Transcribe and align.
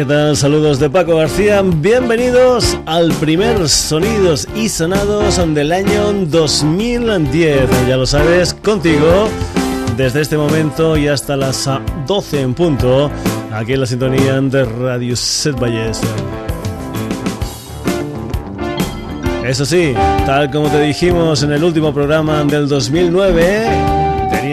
¿qué 0.00 0.06
tal? 0.06 0.34
Saludos 0.34 0.78
de 0.78 0.88
Paco 0.88 1.16
García. 1.16 1.60
Bienvenidos 1.62 2.78
al 2.86 3.12
primer 3.20 3.68
Sonidos 3.68 4.48
y 4.56 4.70
Sonados 4.70 5.36
del 5.54 5.72
año 5.72 6.14
2010. 6.24 7.68
Ya 7.86 7.98
lo 7.98 8.06
sabes, 8.06 8.54
contigo 8.54 9.28
desde 9.98 10.22
este 10.22 10.38
momento 10.38 10.96
y 10.96 11.06
hasta 11.06 11.36
las 11.36 11.68
12 12.06 12.40
en 12.40 12.54
punto, 12.54 13.10
aquí 13.52 13.74
en 13.74 13.80
la 13.80 13.86
sintonía 13.86 14.40
de 14.40 14.64
Radio 14.64 15.14
Set 15.14 15.60
Valles. 15.60 16.00
Eso 19.44 19.66
sí, 19.66 19.92
tal 20.24 20.50
como 20.50 20.70
te 20.70 20.80
dijimos 20.80 21.42
en 21.42 21.52
el 21.52 21.62
último 21.62 21.92
programa 21.92 22.42
del 22.44 22.68
2009, 22.68 23.99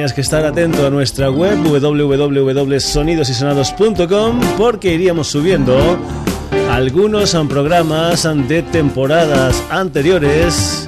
Tenías 0.07 0.15
que 0.15 0.21
estar 0.21 0.45
atento 0.45 0.87
a 0.87 0.89
nuestra 0.89 1.29
web 1.29 1.61
www.sonidosysonados.com 1.63 4.39
porque 4.57 4.93
iríamos 4.93 5.27
subiendo 5.27 5.99
algunos 6.71 7.35
programas 7.49 8.25
de 8.47 8.63
temporadas 8.63 9.61
anteriores 9.69 10.87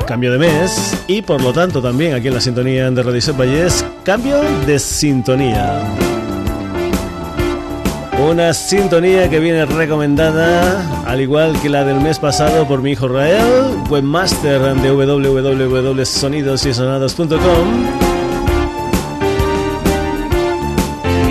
cambio 0.08 0.32
de 0.32 0.40
mes 0.40 0.98
y 1.08 1.22
por 1.22 1.40
lo 1.42 1.54
tanto 1.54 1.80
también 1.82 2.16
aquí 2.16 2.30
en 2.30 2.34
la 2.34 2.42
sintonía 2.42 2.90
de 2.90 3.04
Radio 3.04 3.34
Valles, 3.36 3.86
cambio 4.04 4.42
de 4.66 4.80
sintonía. 4.80 5.84
Una 8.28 8.52
sintonía 8.54 9.30
que 9.30 9.40
viene 9.40 9.66
recomendada, 9.66 10.99
al 11.10 11.20
igual 11.22 11.60
que 11.60 11.70
la 11.70 11.84
del 11.84 12.00
mes 12.00 12.20
pasado 12.20 12.68
por 12.68 12.84
mi 12.84 12.92
hijo 12.92 13.08
Rael, 13.08 13.42
webmaster 13.90 14.62
de 14.76 14.92
www.sonidosysonados.com. 14.92 17.40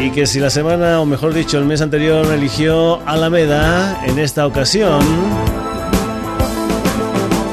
Y 0.03 0.11
que 0.11 0.27
si 0.27 0.41
la 0.41 0.51
semana, 0.51 1.01
o 1.01 1.07
mejor 1.07 1.33
dicho, 1.33 1.59
el 1.59 1.65
mes 1.65 1.81
anterior 1.81 2.27
eligió 2.27 2.99
Alameda, 3.07 4.03
en 4.05 4.19
esta 4.19 4.49
ocasión, 4.49 4.99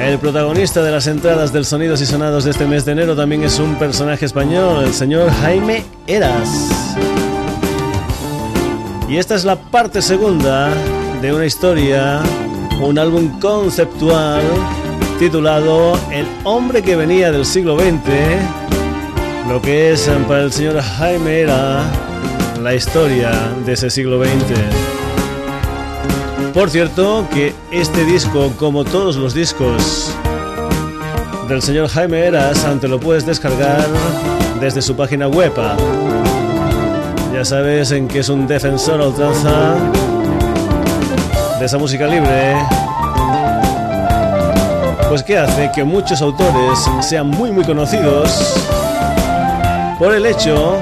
el 0.01 0.17
protagonista 0.17 0.81
de 0.81 0.89
las 0.89 1.05
entradas 1.05 1.53
del 1.53 1.63
Sonidos 1.63 2.01
y 2.01 2.07
Sonados 2.07 2.45
de 2.45 2.51
este 2.51 2.65
mes 2.65 2.85
de 2.85 2.93
enero 2.93 3.15
también 3.15 3.43
es 3.43 3.59
un 3.59 3.75
personaje 3.75 4.25
español, 4.25 4.83
el 4.83 4.93
señor 4.93 5.29
Jaime 5.29 5.83
Eras. 6.07 6.49
Y 9.07 9.17
esta 9.17 9.35
es 9.35 9.45
la 9.45 9.57
parte 9.57 10.01
segunda 10.01 10.71
de 11.21 11.33
una 11.33 11.45
historia, 11.45 12.21
un 12.81 12.97
álbum 12.97 13.39
conceptual 13.39 14.41
titulado 15.19 15.97
El 16.11 16.25
hombre 16.43 16.81
que 16.81 16.95
venía 16.95 17.31
del 17.31 17.45
siglo 17.45 17.77
XX, 17.77 17.95
lo 19.49 19.61
que 19.61 19.91
es 19.91 20.09
para 20.27 20.43
el 20.43 20.51
señor 20.51 20.81
Jaime 20.81 21.41
era 21.41 21.83
la 22.61 22.73
historia 22.75 23.31
de 23.65 23.73
ese 23.73 23.89
siglo 23.89 24.23
XX. 24.23 24.33
Por 26.53 26.69
cierto, 26.69 27.27
que 27.33 27.53
este 27.71 28.05
disco, 28.05 28.53
como 28.57 28.83
todos 28.83 29.15
los 29.17 29.33
discos 29.33 30.15
del 31.47 31.61
señor 31.61 31.89
Jaime 31.89 32.25
Eras, 32.25 32.65
antes 32.65 32.89
lo 32.89 32.99
puedes 32.99 33.25
descargar 33.25 33.85
desde 34.59 34.81
su 34.81 34.95
página 34.95 35.27
web 35.27 35.53
ya 37.35 37.43
sabes 37.43 37.91
en 37.91 38.07
que 38.07 38.19
es 38.19 38.29
un 38.29 38.47
defensor 38.47 39.01
a 39.01 39.07
de 41.59 41.65
esa 41.65 41.77
música 41.77 42.07
libre. 42.07 42.55
Pues 45.09 45.23
que 45.23 45.37
hace 45.37 45.71
que 45.73 45.83
muchos 45.83 46.21
autores 46.21 46.79
sean 47.01 47.27
muy 47.27 47.51
muy 47.51 47.63
conocidos 47.63 48.29
por 49.97 50.13
el 50.13 50.25
hecho 50.25 50.77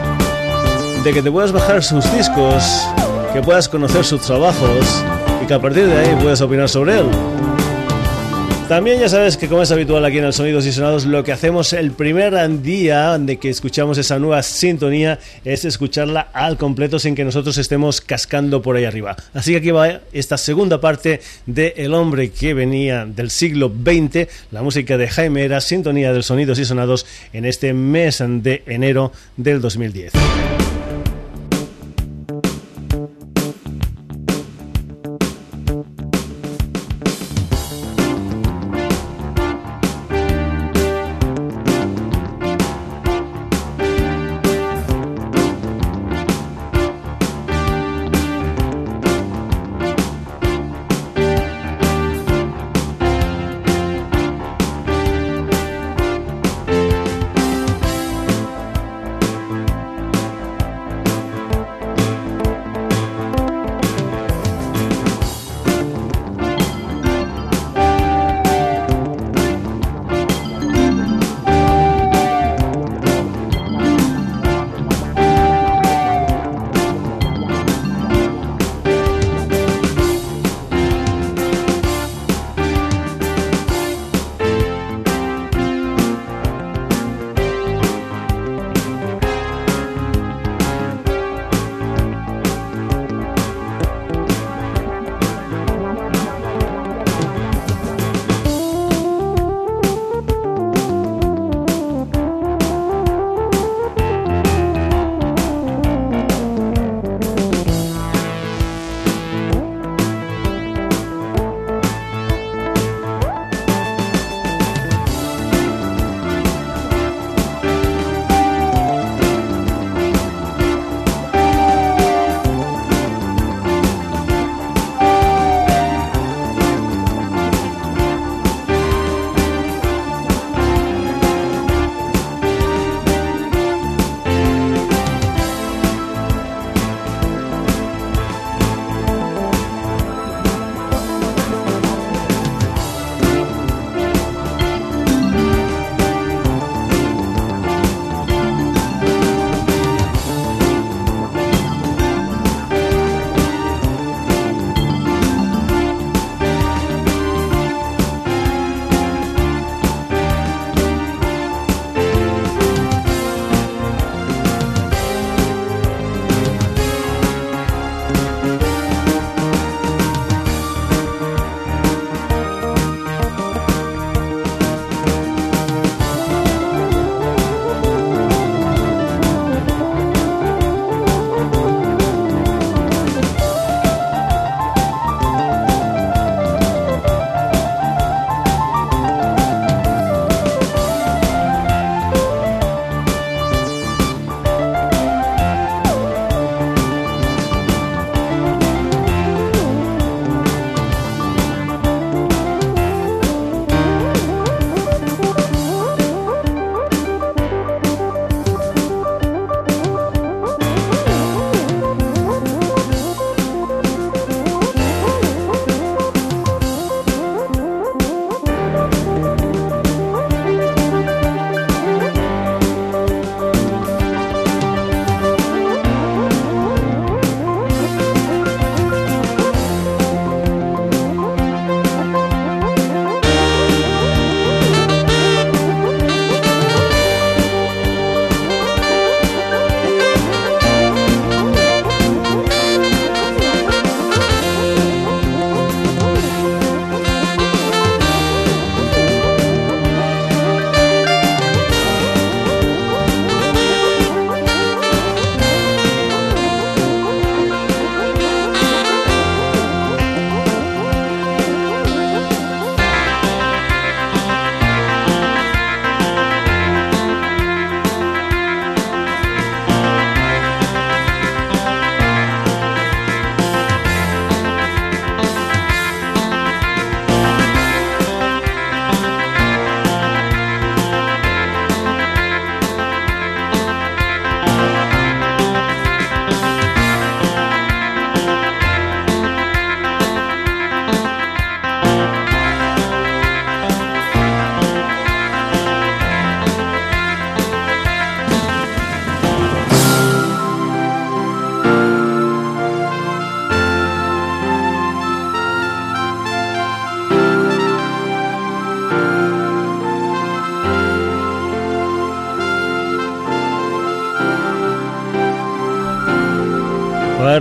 de 1.04 1.14
que 1.14 1.22
te 1.22 1.32
puedas 1.32 1.52
bajar 1.52 1.84
sus 1.84 2.12
discos, 2.16 2.88
que 3.34 3.42
puedas 3.42 3.70
conocer 3.70 4.04
sus 4.04 4.22
trabajos 4.22 5.04
y 5.44 5.46
que 5.46 5.54
a 5.54 5.60
partir 5.60 5.86
de 5.86 6.00
ahí 6.00 6.16
puedas 6.22 6.42
opinar 6.42 6.70
sobre 6.70 7.00
él. 7.00 7.33
También 8.74 9.00
ya 9.00 9.08
sabes 9.08 9.38
que 9.38 9.48
como 9.48 9.62
es 9.62 9.72
habitual 9.72 10.04
aquí 10.04 10.18
en 10.18 10.24
el 10.24 10.34
Sonidos 10.34 10.66
y 10.66 10.72
Sonados, 10.72 11.06
lo 11.06 11.24
que 11.24 11.32
hacemos 11.32 11.74
el 11.74 11.92
primer 11.92 12.34
día 12.64 13.20
de 13.20 13.38
que 13.38 13.50
escuchamos 13.50 14.00
esa 14.00 14.18
nueva 14.18 14.42
sintonía 14.42 15.20
es 15.46 15.64
escucharla 15.64 16.22
al 16.34 16.58
completo 16.58 16.98
sin 16.98 17.14
que 17.14 17.24
nosotros 17.24 17.60
estemos 17.60 18.02
cascando 18.02 18.64
por 18.64 18.76
ahí 18.76 18.86
arriba. 18.86 19.16
Así 19.36 19.52
que 19.52 19.58
aquí 19.58 19.70
va 19.70 20.02
esta 20.12 20.40
segunda 20.40 20.82
parte 20.82 21.22
de 21.46 21.76
El 21.78 21.94
hombre 21.94 22.32
que 22.32 22.56
venía 22.56 23.06
del 23.06 23.30
siglo 23.30 23.72
XX, 23.72 24.28
la 24.50 24.64
música 24.64 24.98
de 24.98 25.08
Jaime 25.08 25.44
era 25.44 25.62
sintonía 25.62 26.12
del 26.12 26.24
Sonidos 26.24 26.58
y 26.58 26.66
Sonados 26.66 27.06
en 27.32 27.46
este 27.46 27.76
mes 27.76 28.24
de 28.28 28.64
enero 28.66 29.12
del 29.38 29.62
2010. 29.62 30.14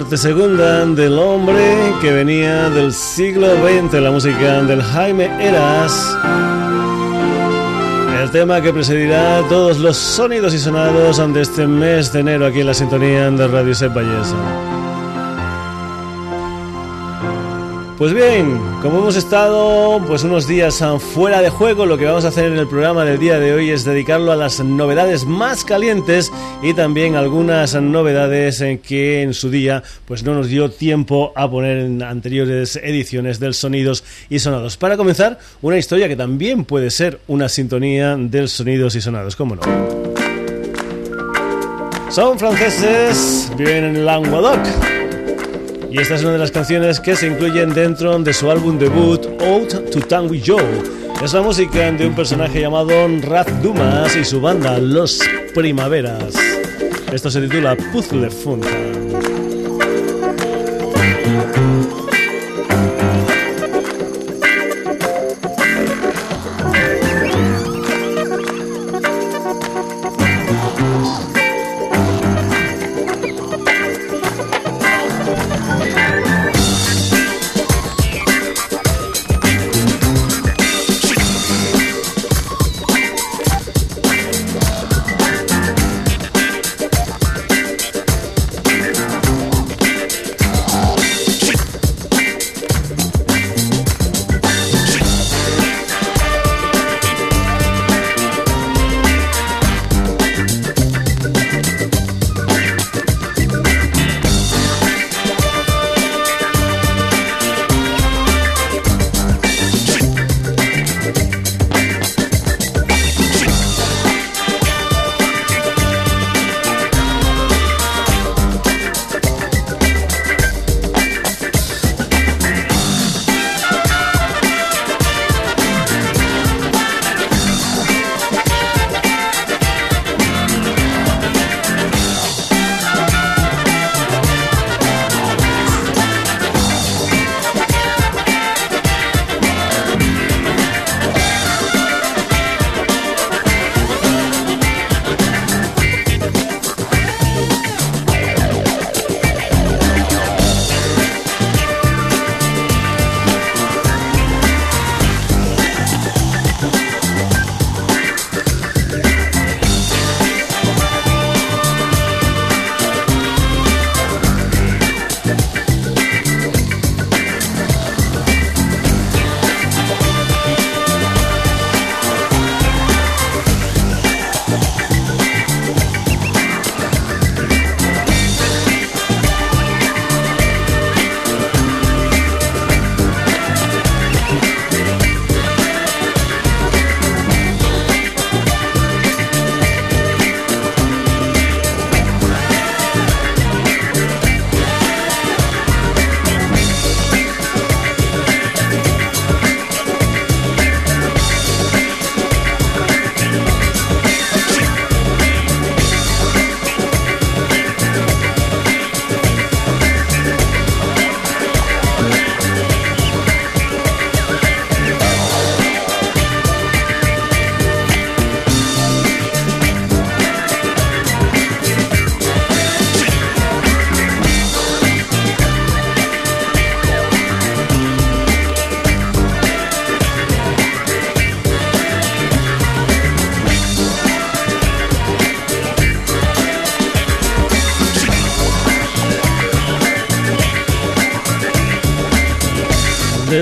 Parte 0.03 0.17
segunda 0.17 0.85
del 0.85 1.17
hombre 1.17 1.63
que 2.01 2.11
venía 2.11 2.69
del 2.71 2.93
siglo 2.93 3.47
XX, 3.47 4.01
la 4.01 4.11
música 4.11 4.61
del 4.63 4.83
Jaime 4.83 5.27
Eras. 5.41 6.19
El 8.21 8.29
tema 8.33 8.61
que 8.61 8.73
presidirá 8.73 9.45
todos 9.49 9.79
los 9.79 9.97
sonidos 9.97 10.55
y 10.55 10.59
sonados 10.59 11.21
ante 11.21 11.43
este 11.43 11.69
mes 11.69 12.13
de 12.13 12.19
enero 12.19 12.47
aquí 12.47 12.63
en 12.63 12.67
la 12.67 12.75
sintonía 12.75 13.31
de 13.31 13.47
Radio 13.47 13.77
Set 13.77 13.93
Pues 18.03 18.15
bien, 18.15 18.59
como 18.83 18.99
hemos 18.99 19.15
estado 19.15 20.05
pues 20.05 20.25
unos 20.25 20.49
días 20.49 20.83
fuera 21.15 21.41
de 21.41 21.51
juego, 21.51 21.87
lo 21.87 21.97
que 21.97 22.05
vamos 22.05 22.25
a 22.25 22.29
hacer 22.31 22.47
en 22.47 22.59
el 22.59 22.67
programa 22.67 23.05
del 23.05 23.21
día 23.21 23.39
de 23.39 23.55
hoy 23.55 23.71
es 23.71 23.85
dedicarlo 23.85 24.33
a 24.33 24.37
las 24.37 24.59
novedades 24.59 25.25
más 25.25 25.65
calientes 25.65 26.33
y 26.65 26.75
también 26.75 27.15
algunas 27.15 27.81
novedades 27.81 28.61
en 28.61 28.79
que 28.79 29.23
en 29.23 29.35
su 29.35 29.51
día 29.51 29.85
pues 30.05 30.25
no 30.25 30.35
nos 30.35 30.49
dio 30.49 30.69
tiempo 30.69 31.33
a 31.37 31.49
poner 31.49 31.79
en 31.79 32.03
anteriores 32.03 32.75
ediciones 32.75 33.39
del 33.39 33.55
Sonidos 33.55 34.03
y 34.29 34.41
Sonados. 34.41 34.77
Para 34.77 34.97
comenzar, 34.97 35.39
una 35.61 35.79
historia 35.79 36.09
que 36.09 36.17
también 36.17 36.65
puede 36.65 36.91
ser 36.91 37.21
una 37.29 37.49
sintonía 37.49 38.17
del 38.17 38.49
Sonidos 38.49 38.97
y 38.97 39.01
Sonados, 39.01 39.37
¿cómo 39.37 39.55
no? 39.55 39.63
Son 42.11 42.37
franceses, 42.37 43.53
viven 43.57 43.85
en 43.85 44.05
Languedoc 44.05 44.59
y 45.93 45.99
esta 45.99 46.15
es 46.15 46.23
una 46.23 46.33
de 46.33 46.39
las 46.39 46.51
canciones 46.51 47.01
que 47.01 47.15
se 47.15 47.27
incluyen 47.27 47.75
dentro 47.75 48.19
de 48.19 48.33
su 48.33 48.51
álbum 48.51 48.79
debut 48.79 49.27
Out 49.43 49.91
to 49.91 50.01
Tango 50.01 50.35
Joe. 50.45 50.63
Es 51.23 51.35
la 51.35 51.43
música 51.43 51.93
de 51.93 52.07
un 52.07 52.15
personaje 52.15 52.63
llamado 52.63 52.93
Raz 53.21 53.47
Dumas 53.63 54.17
y 54.17 54.25
su 54.25 54.41
banda 54.41 54.79
Los 54.79 55.21
Primaveras. 55.55 56.35
Esto 57.13 57.31
se 57.31 57.43
titula 57.43 57.77
Puzzle 57.93 58.31
Funta. 58.31 59.02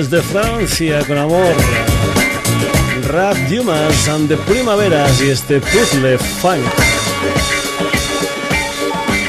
Desde 0.00 0.22
Francia 0.22 1.04
con 1.06 1.18
amor. 1.18 1.54
Rap 3.08 3.36
Dumas 3.50 4.08
and 4.08 4.28
the 4.28 4.36
Primaveras 4.38 5.20
y 5.20 5.28
este 5.28 5.60
puzzle 5.60 6.16
funk. 6.16 6.64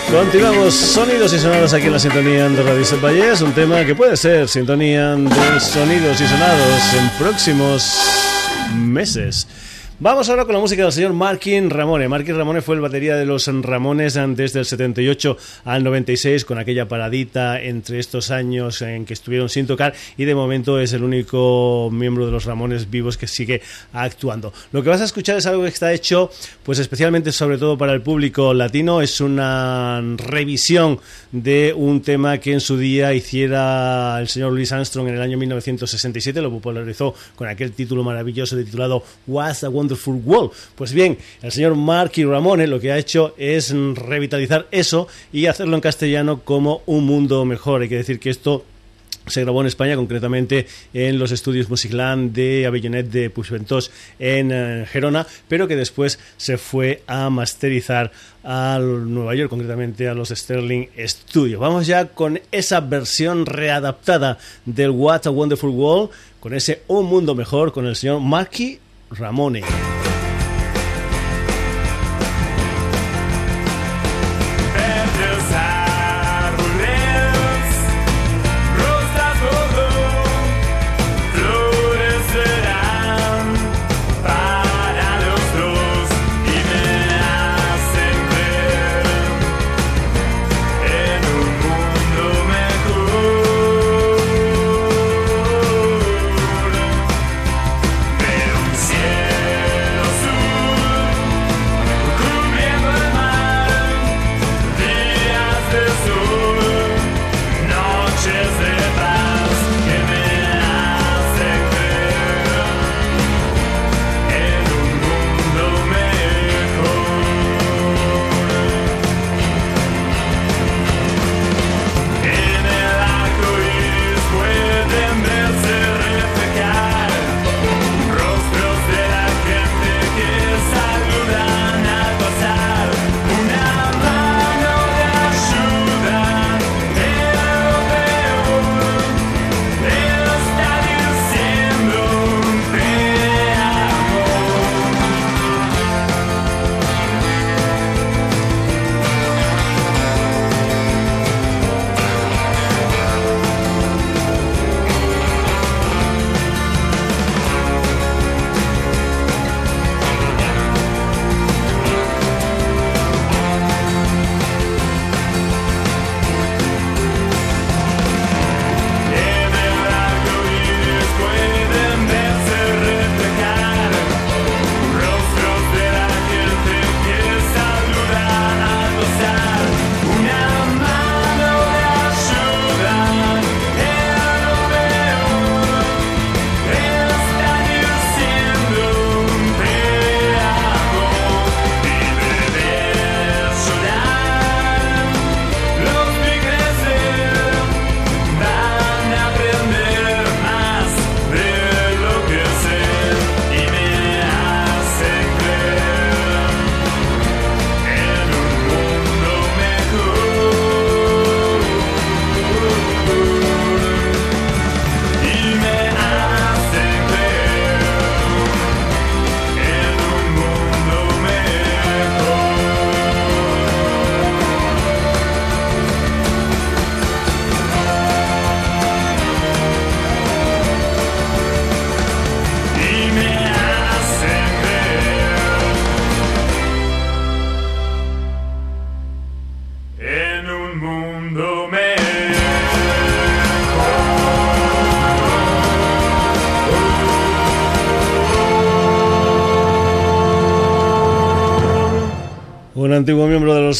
Continuamos 0.10 0.74
sonidos 0.74 1.34
y 1.34 1.40
sonados 1.40 1.74
aquí 1.74 1.88
en 1.88 1.92
la 1.92 2.00
sintonía 2.00 2.48
de 2.48 2.63
Radio 2.63 2.86
Set 2.86 3.42
un 3.42 3.51
tema 3.51 3.84
que 3.84 3.96
puede 3.96 4.16
ser 4.16 4.48
sintonía 4.48 5.13
de 5.16 5.60
sonidos 5.60 6.22
y 6.22 6.28
sonados 6.28 6.94
en 6.94 7.10
próximos 7.20 8.00
meses. 8.74 9.48
Vamos 10.03 10.29
ahora 10.29 10.46
con 10.46 10.55
la 10.55 10.60
música 10.60 10.81
del 10.81 10.91
señor 10.91 11.13
Markin 11.13 11.70
Ramone. 11.70 12.08
Markin 12.08 12.36
Ramone 12.36 12.63
fue 12.63 12.74
el 12.74 12.81
batería 12.81 13.15
de 13.15 13.24
los 13.27 13.46
Ramones 13.46 14.17
desde 14.29 14.58
el 14.58 14.65
78 14.65 15.38
al 15.63 15.84
96 15.84 16.43
con 16.43 16.58
aquella 16.58 16.88
paradita 16.88 17.62
entre 17.62 18.00
estos 18.00 18.31
años 18.31 18.81
en 18.81 19.05
que 19.05 19.13
estuvieron 19.13 19.48
sin 19.48 19.67
tocar 19.67 19.93
y 20.17 20.25
de 20.25 20.34
momento 20.34 20.79
es 20.79 20.93
el 20.93 21.03
único 21.03 21.91
miembro 21.91 22.25
de 22.25 22.31
los 22.31 22.46
Ramones 22.46 22.89
vivos 22.89 23.15
que 23.15 23.27
sigue 23.27 23.62
actuando. 23.93 24.51
Lo 24.72 24.81
que 24.81 24.89
vas 24.89 25.01
a 25.01 25.03
escuchar 25.03 25.38
es 25.38 25.46
algo 25.46 25.62
que 25.62 25.70
está 25.70 25.93
hecho 25.93 26.31
pues 26.63 26.79
especialmente 26.79 27.31
sobre 27.31 27.60
todo 27.60 27.77
para 27.77 27.93
el 27.93 28.01
público 28.01 28.55
latino. 28.55 29.03
Es 29.03 29.22
una 29.22 30.01
revisión 30.17 31.00
de 31.31 31.75
un 31.77 32.01
tema 32.01 32.39
que 32.39 32.53
en 32.53 32.60
su 32.60 32.75
día 32.75 33.13
hiciera 33.13 34.17
el 34.20 34.27
señor 34.27 34.51
Louis 34.51 34.72
Armstrong 34.72 35.10
en 35.10 35.13
el 35.13 35.22
año 35.22 35.38
1967. 35.38 36.41
Lo 36.41 36.50
popularizó 36.50 37.13
con 37.36 37.48
aquel 37.48 37.74
título 37.74 38.03
maravilloso 38.03 38.58
titulado 38.58 39.03
What's 39.27 39.63
a 39.63 39.70
Wonder 39.70 39.90
Wonderful 39.91 40.21
World. 40.25 40.51
Pues 40.75 40.93
bien, 40.93 41.17
el 41.41 41.51
señor 41.51 41.75
Marky 41.75 42.24
Ramone 42.24 42.67
lo 42.67 42.79
que 42.79 42.91
ha 42.91 42.98
hecho 42.98 43.33
es 43.38 43.71
revitalizar 43.71 44.67
eso 44.71 45.07
y 45.31 45.45
hacerlo 45.45 45.75
en 45.75 45.81
castellano 45.81 46.41
como 46.43 46.81
un 46.86 47.05
mundo 47.05 47.43
mejor. 47.45 47.81
Hay 47.81 47.89
que 47.89 47.98
decir 47.98 48.19
que 48.19 48.29
esto 48.29 48.65
se 49.27 49.41
grabó 49.41 49.62
en 49.62 49.67
España, 49.67 49.95
concretamente 49.95 50.65
en 50.93 51.19
los 51.19 51.31
estudios 51.31 51.69
Musicland 51.69 52.33
de 52.33 52.65
Avellonet 52.65 53.07
de 53.07 53.29
Puigventós 53.29 53.91
en 54.17 54.51
eh, 54.51 54.86
Gerona, 54.91 55.27
pero 55.48 55.67
que 55.67 55.75
después 55.75 56.19
se 56.38 56.57
fue 56.57 57.03
a 57.05 57.29
masterizar 57.29 58.12
a 58.43 58.79
Nueva 58.81 59.36
York, 59.36 59.50
concretamente 59.50 60.07
a 60.07 60.15
los 60.15 60.29
Sterling 60.29 60.88
Studios. 60.98 61.60
Vamos 61.60 61.86
ya 61.86 62.07
con 62.07 62.41
esa 62.51 62.79
versión 62.79 63.45
readaptada 63.45 64.39
del 64.65 64.89
What 64.89 65.27
a 65.27 65.29
Wonderful 65.29 65.69
World, 65.69 66.10
con 66.39 66.55
ese 66.55 66.81
Un 66.88 67.05
Mundo 67.05 67.36
Mejor, 67.36 67.71
con 67.71 67.86
el 67.86 67.95
señor 67.95 68.21
Marky 68.21 68.79
Ramone. 69.20 70.11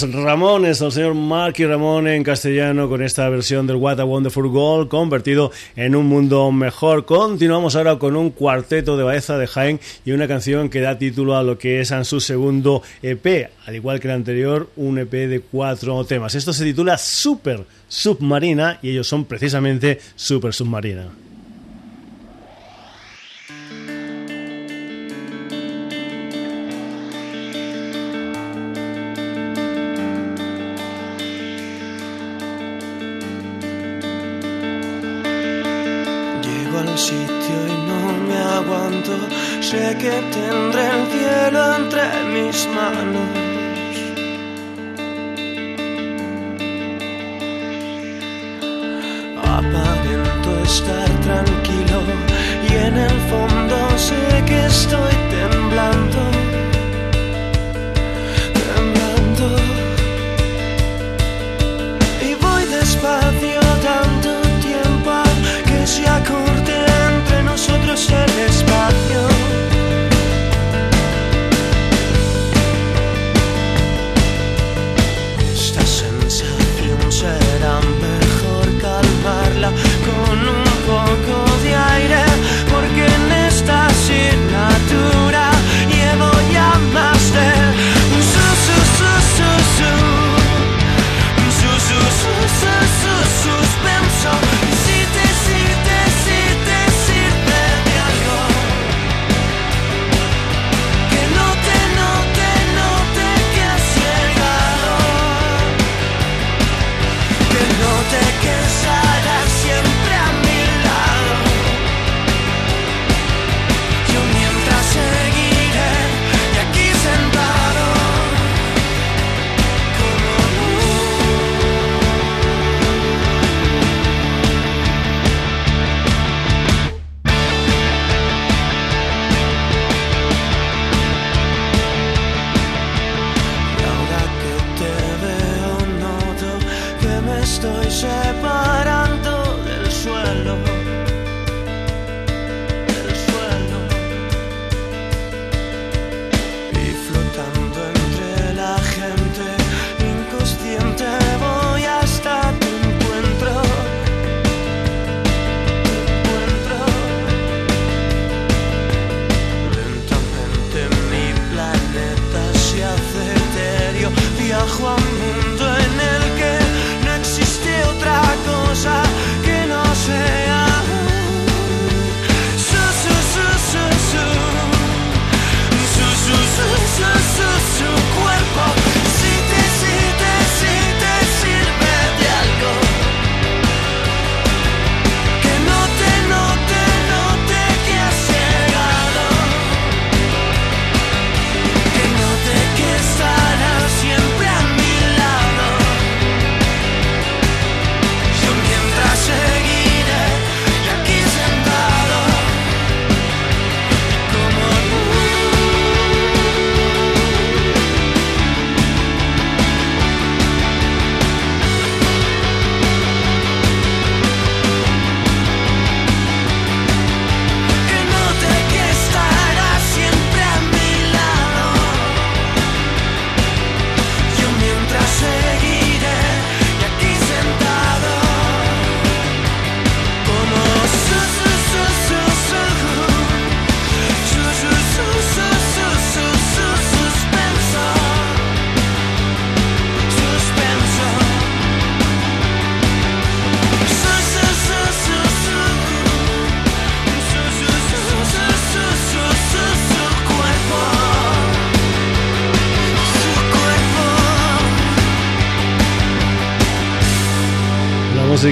Ramones, 0.10 0.82
el 0.82 0.92
señor 0.92 1.14
Marky 1.14 1.66
Ramone 1.66 2.16
en 2.16 2.24
castellano 2.24 2.90
con 2.90 3.04
esta 3.04 3.30
versión 3.30 3.68
del 3.68 3.76
What 3.76 4.00
a 4.00 4.06
Wonderful 4.06 4.48
Gold 4.50 4.88
convertido 4.88 5.52
en 5.76 5.96
un 5.96 6.08
mundo 6.08 6.52
mejor. 6.52 7.06
Continuamos 7.06 7.76
ahora 7.76 8.00
con 8.00 8.16
un 8.16 8.32
cuarteto 8.32 8.98
de 8.98 9.04
Baeza 9.04 9.38
de 9.38 9.46
Jaén 9.46 9.80
y 10.04 10.12
una 10.12 10.28
canción 10.28 10.70
que 10.70 10.82
da 10.82 10.98
título 10.98 11.38
a 11.38 11.44
lo 11.44 11.58
que 11.60 11.82
es 11.82 11.92
en 11.92 12.06
su 12.06 12.20
segundo 12.20 12.82
EP, 13.04 13.52
al 13.66 13.76
igual 13.76 14.00
que 14.00 14.08
el 14.08 14.16
anterior, 14.16 14.70
un 14.76 14.98
EP 14.98 15.12
de 15.12 15.42
cuatro 15.42 16.04
temas. 16.06 16.34
Esto 16.34 16.52
se 16.52 16.64
titula 16.64 16.98
Super 16.98 17.66
Submarina 17.88 18.80
y 18.82 18.90
ellos 18.90 19.08
son 19.08 19.26
precisamente 19.26 20.00
Super 20.16 20.54
Submarina. 20.54 21.31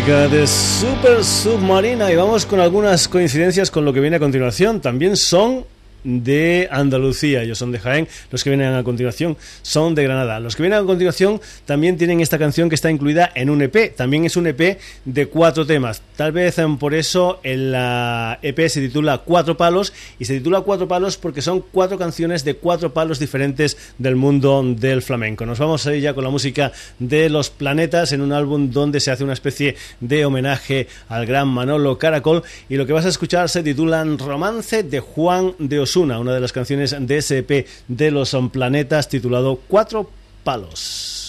De 0.10 0.48
Super 0.48 1.24
Submarina 1.24 2.12
y 2.12 2.16
vamos 2.16 2.48
con 2.48 2.60
algunas 2.60 3.08
coincidencias 3.08 3.70
con 3.70 3.86
lo 3.86 3.94
que 3.94 4.00
viene 4.00 4.16
a 4.16 4.20
continuación. 4.20 4.82
También 4.82 5.16
son 5.16 5.66
de 6.04 6.68
Andalucía, 6.72 7.44
ellos 7.44 7.58
son 7.58 7.72
de 7.72 7.80
Jaén, 7.80 8.08
los 8.32 8.44
que 8.44 8.50
vienen 8.50 8.74
a 8.74 8.84
continuación 8.84 9.38
son 9.62 9.96
de 9.96 10.04
Granada. 10.04 10.40
Los 10.40 10.56
que 10.56 10.64
vienen 10.64 10.80
a 10.80 10.84
continuación 10.84 11.42
también 11.66 11.98
tienen 11.98 12.22
esta 12.22 12.38
canción 12.38 12.70
que 12.70 12.76
está 12.76 12.90
incluida 12.90 13.32
en 13.36 13.50
un 13.50 13.62
EP, 13.62 13.96
también 13.96 14.26
es 14.26 14.36
un 14.36 14.48
EP 14.48 14.80
de 15.06 15.26
cuatro 15.28 15.66
temas. 15.66 16.02
Tal 16.16 16.32
vez 16.32 16.58
em, 16.58 16.78
por 16.78 16.94
eso 16.94 17.40
el 17.44 17.74
EP 18.42 18.68
se 18.68 18.82
titula 18.82 19.20
Cuatro 19.20 19.58
Palos 19.58 19.94
y 20.20 20.26
se 20.26 20.38
titula 20.38 20.62
Cuatro 20.62 20.88
Palos 20.88 21.18
porque 21.18 21.42
son 21.42 21.64
cuatro 21.72 21.98
canciones 21.98 22.44
de 22.44 22.56
cuatro 22.56 22.94
palos 22.94 23.20
diferentes 23.20 23.78
del 23.98 24.16
mundo 24.16 24.62
del 24.64 25.02
flamenco. 25.02 25.46
Nos 25.46 25.60
vamos 25.60 25.86
a 25.86 25.96
ir 25.96 26.02
ya 26.02 26.14
con 26.14 26.24
la 26.24 26.30
música 26.30 26.72
de 27.00 27.30
Los 27.30 27.50
Planetas 27.50 28.12
en 28.12 28.22
un 28.22 28.34
álbum 28.34 28.70
donde 28.72 29.00
se 29.00 29.12
hace 29.12 29.24
una 29.24 29.34
especie 29.34 29.76
de 30.00 30.26
homenaje 30.26 30.88
al 31.08 31.26
gran 31.26 31.48
Manolo 31.48 31.98
Caracol 31.98 32.44
y 32.68 32.76
lo 32.76 32.86
que 32.86 32.94
vas 32.94 33.06
a 33.06 33.10
escuchar 33.10 33.50
se 33.50 33.64
titulan 33.64 34.18
Romance 34.18 34.84
de 34.84 35.00
Juan 35.00 35.54
de 35.60 35.80
Una 35.96 36.34
de 36.34 36.40
las 36.40 36.52
canciones 36.52 36.96
de 37.00 37.18
EP 37.18 37.68
de 37.88 38.12
Los 38.12 38.36
Planetas 38.52 39.10
titulado 39.10 39.60
Cuatro 39.68 40.10
Palos. 40.44 41.29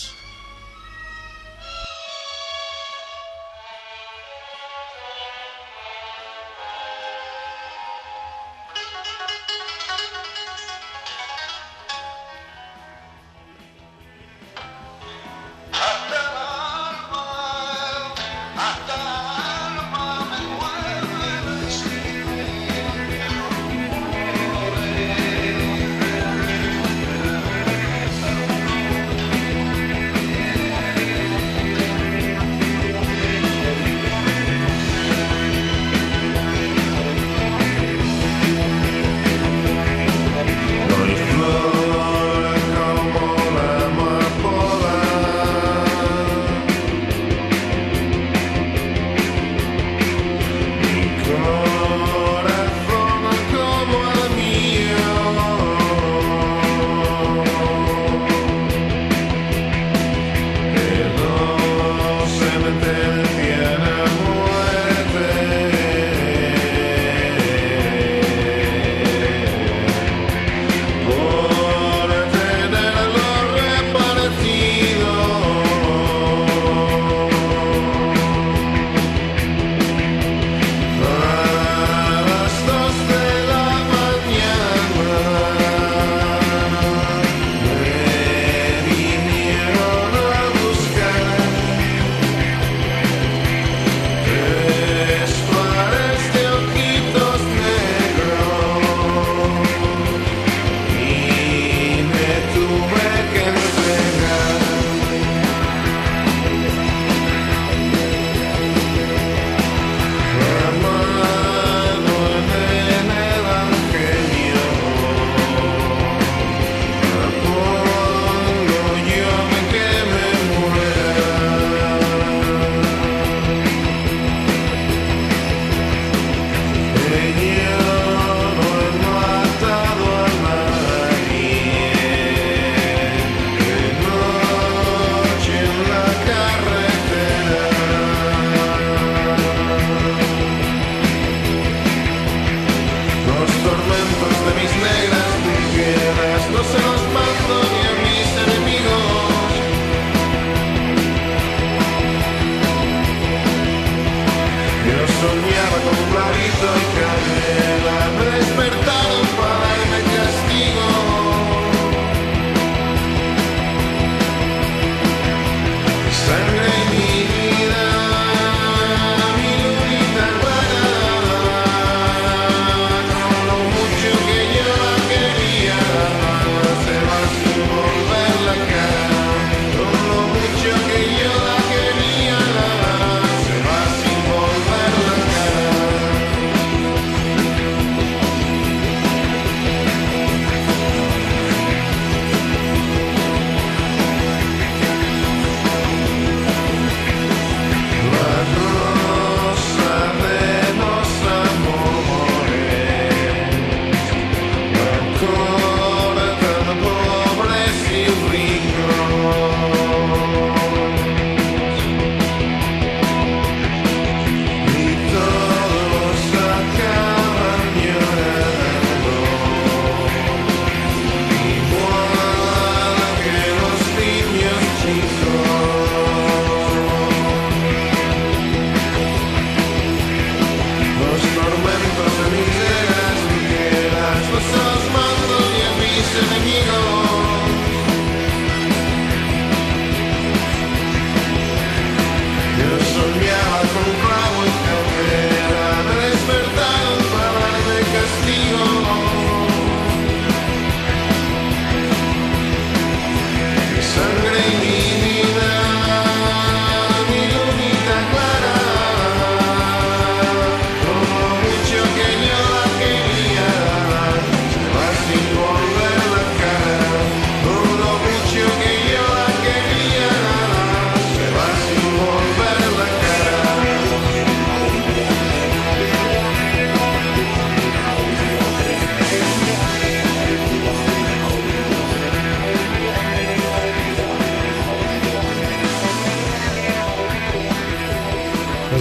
Yeah. 243.22 243.89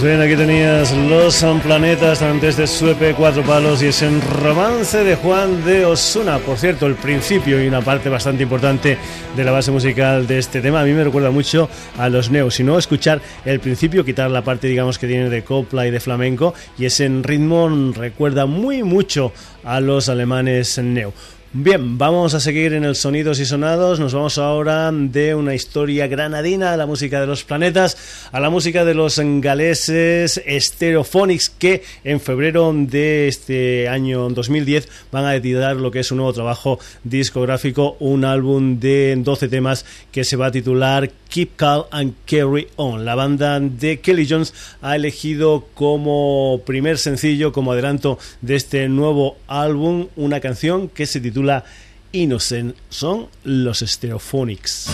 Pues 0.00 0.16
bien, 0.16 0.26
aquí 0.26 0.34
tenías 0.34 0.96
Los 0.96 1.44
Planetas 1.62 2.22
antes 2.22 2.56
de 2.56 2.66
Suepe, 2.66 3.12
Cuatro 3.12 3.42
Palos 3.42 3.82
y 3.82 3.88
es 3.88 4.00
en 4.00 4.22
romance 4.22 5.04
de 5.04 5.14
Juan 5.14 5.62
de 5.66 5.84
Osuna. 5.84 6.38
Por 6.38 6.56
cierto, 6.56 6.86
el 6.86 6.94
principio 6.94 7.62
y 7.62 7.68
una 7.68 7.82
parte 7.82 8.08
bastante 8.08 8.42
importante 8.42 8.96
de 9.36 9.44
la 9.44 9.50
base 9.50 9.70
musical 9.70 10.26
de 10.26 10.38
este 10.38 10.62
tema 10.62 10.80
a 10.80 10.84
mí 10.84 10.94
me 10.94 11.04
recuerda 11.04 11.30
mucho 11.30 11.68
a 11.98 12.08
los 12.08 12.30
Neos. 12.30 12.54
Si 12.54 12.64
no, 12.64 12.78
escuchar 12.78 13.20
el 13.44 13.60
principio, 13.60 14.02
quitar 14.02 14.30
la 14.30 14.40
parte, 14.40 14.68
digamos, 14.68 14.98
que 14.98 15.06
tiene 15.06 15.28
de 15.28 15.44
copla 15.44 15.86
y 15.86 15.90
de 15.90 16.00
flamenco 16.00 16.54
y 16.78 16.86
ese 16.86 17.06
ritmo 17.22 17.68
recuerda 17.94 18.46
muy 18.46 18.82
mucho 18.82 19.34
a 19.64 19.80
los 19.80 20.08
alemanes 20.08 20.78
Neo. 20.78 21.12
Bien, 21.52 21.98
vamos 21.98 22.34
a 22.34 22.38
seguir 22.38 22.74
en 22.74 22.84
el 22.84 22.94
Sonidos 22.94 23.40
y 23.40 23.44
Sonados. 23.44 23.98
Nos 23.98 24.14
vamos 24.14 24.38
ahora 24.38 24.92
de 24.92 25.34
una 25.34 25.52
historia 25.52 26.06
granadina 26.06 26.72
a 26.72 26.76
la 26.76 26.86
música 26.86 27.20
de 27.20 27.26
los 27.26 27.42
planetas, 27.42 28.28
a 28.30 28.38
la 28.38 28.50
música 28.50 28.84
de 28.84 28.94
los 28.94 29.18
galeses 29.18 30.40
Stereophonics, 30.46 31.50
que 31.50 31.82
en 32.04 32.20
febrero 32.20 32.72
de 32.72 33.26
este 33.26 33.88
año 33.88 34.28
2010 34.28 34.88
van 35.10 35.24
a 35.24 35.34
editar 35.34 35.74
lo 35.74 35.90
que 35.90 35.98
es 35.98 36.12
un 36.12 36.18
nuevo 36.18 36.32
trabajo 36.32 36.78
discográfico, 37.02 37.96
un 37.98 38.24
álbum 38.24 38.78
de 38.78 39.16
12 39.18 39.48
temas 39.48 39.84
que 40.12 40.22
se 40.22 40.36
va 40.36 40.46
a 40.46 40.52
titular 40.52 41.10
Keep 41.30 41.56
Calm 41.56 41.84
and 41.90 42.12
Carry 42.26 42.68
On. 42.76 43.04
La 43.04 43.14
banda 43.14 43.58
de 43.58 44.00
Kelly 44.00 44.26
Jones 44.28 44.52
ha 44.82 44.96
elegido 44.96 45.66
como 45.74 46.60
primer 46.66 46.98
sencillo, 46.98 47.52
como 47.52 47.72
adelanto 47.72 48.18
de 48.42 48.56
este 48.56 48.88
nuevo 48.88 49.38
álbum, 49.46 50.08
una 50.16 50.40
canción 50.40 50.88
que 50.88 51.06
se 51.06 51.20
titula 51.20 51.64
Innocent. 52.12 52.76
Son 52.90 53.28
los 53.44 53.78
Stereophonics. 53.78 54.90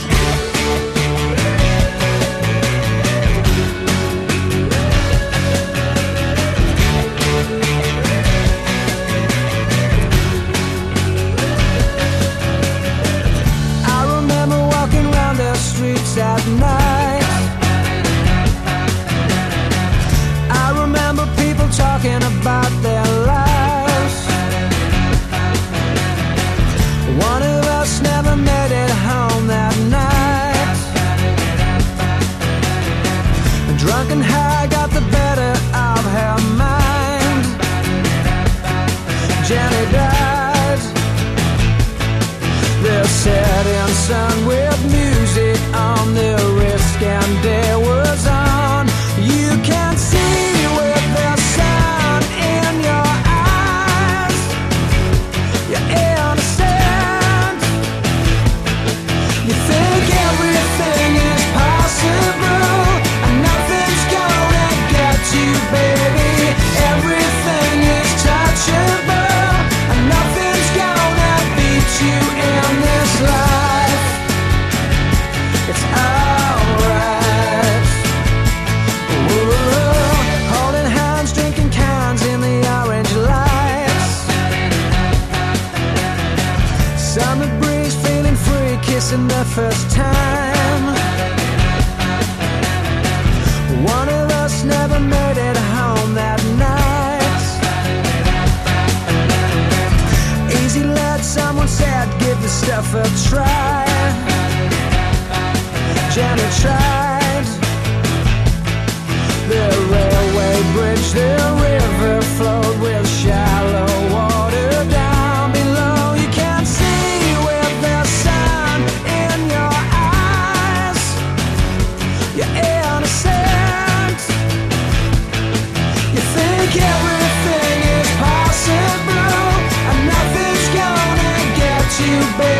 You, 132.06 132.20
baby. 132.38 132.55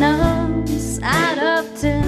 numbs 0.00 0.98
out 1.02 1.38
of 1.38 1.78
ten. 1.78 1.99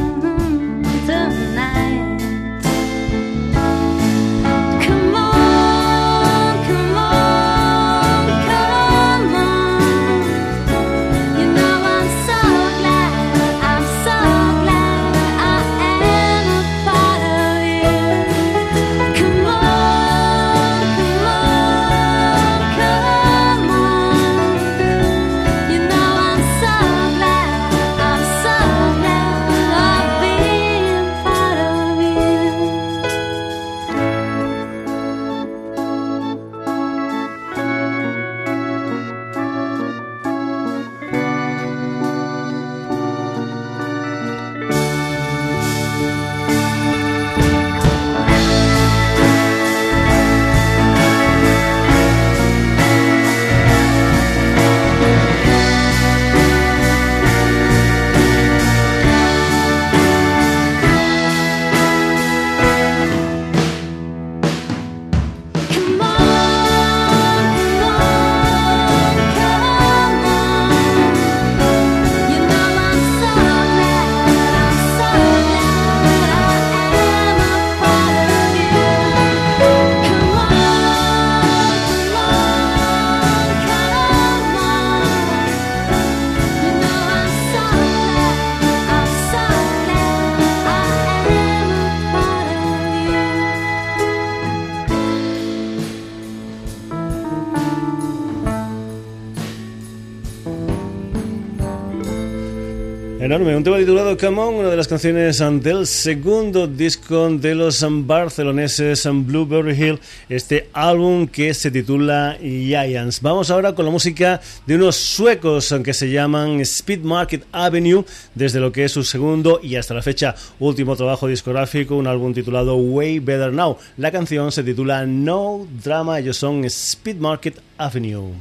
Come 104.18 104.40
On, 104.40 104.54
una 104.54 104.68
de 104.68 104.76
las 104.76 104.88
canciones 104.88 105.38
del 105.38 105.86
segundo 105.86 106.66
disco 106.66 107.30
de 107.30 107.54
los 107.54 107.84
barceloneses 108.06 109.08
Blueberry 109.10 109.72
Hill, 109.72 110.00
este 110.28 110.68
álbum 110.72 111.26
que 111.26 111.54
se 111.54 111.70
titula 111.70 112.36
Giants. 112.40 113.20
Vamos 113.22 113.50
ahora 113.50 113.74
con 113.74 113.84
la 113.84 113.90
música 113.90 114.40
de 114.66 114.74
unos 114.74 114.96
suecos 114.96 115.74
que 115.84 115.94
se 115.94 116.10
llaman 116.10 116.60
Speed 116.60 117.00
Market 117.00 117.44
Avenue, 117.52 118.04
desde 118.34 118.60
lo 118.60 118.72
que 118.72 118.84
es 118.84 118.92
su 118.92 119.04
segundo 119.04 119.60
y 119.62 119.76
hasta 119.76 119.94
la 119.94 120.02
fecha 120.02 120.34
último 120.58 120.96
trabajo 120.96 121.26
discográfico, 121.26 121.96
un 121.96 122.06
álbum 122.06 122.34
titulado 122.34 122.76
Way 122.76 123.20
Better 123.20 123.52
Now. 123.52 123.78
La 123.96 124.10
canción 124.10 124.52
se 124.52 124.62
titula 124.62 125.06
No 125.06 125.66
Drama, 125.82 126.18
ellos 126.18 126.36
son 126.36 126.64
Speed 126.64 127.16
Market 127.16 127.60
Avenue. 127.78 128.32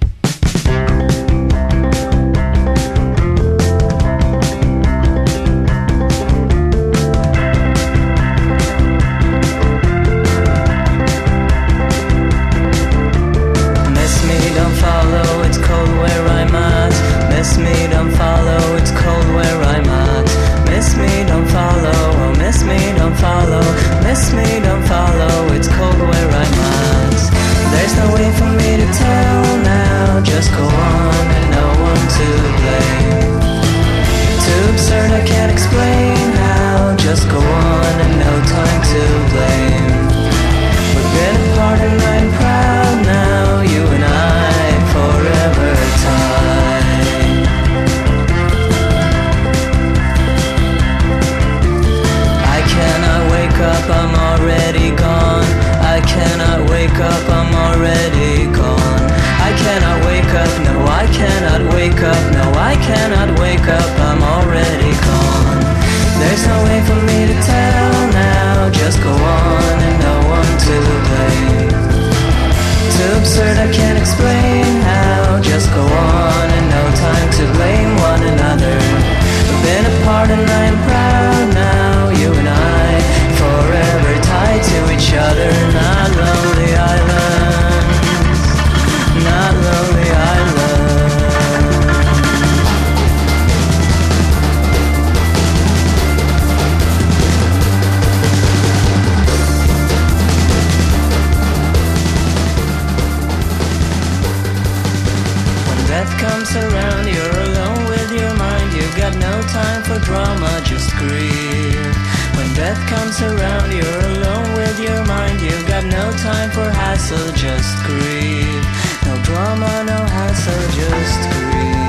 Death 106.01 106.17
comes 106.17 106.55
around, 106.55 107.07
you're 107.07 107.39
alone 107.45 107.85
with 107.85 108.11
your 108.11 108.33
mind. 108.33 108.73
You've 108.73 108.95
got 108.97 109.13
no 109.17 109.41
time 109.53 109.83
for 109.83 109.99
drama, 109.99 110.49
just 110.65 110.89
grieve. 110.95 111.95
When 112.35 112.51
death 112.55 112.81
comes 112.89 113.21
around, 113.21 113.71
you're 113.71 114.05
alone 114.13 114.49
with 114.55 114.79
your 114.79 115.05
mind. 115.05 115.39
You've 115.41 115.67
got 115.67 115.85
no 115.85 116.11
time 116.17 116.49
for 116.49 116.69
hassle, 116.71 117.31
just 117.33 117.77
grieve. 117.85 118.65
No 119.05 119.13
drama, 119.21 119.83
no 119.85 119.99
hassle, 120.17 120.63
just 120.73 121.19
grieve. 121.35 121.80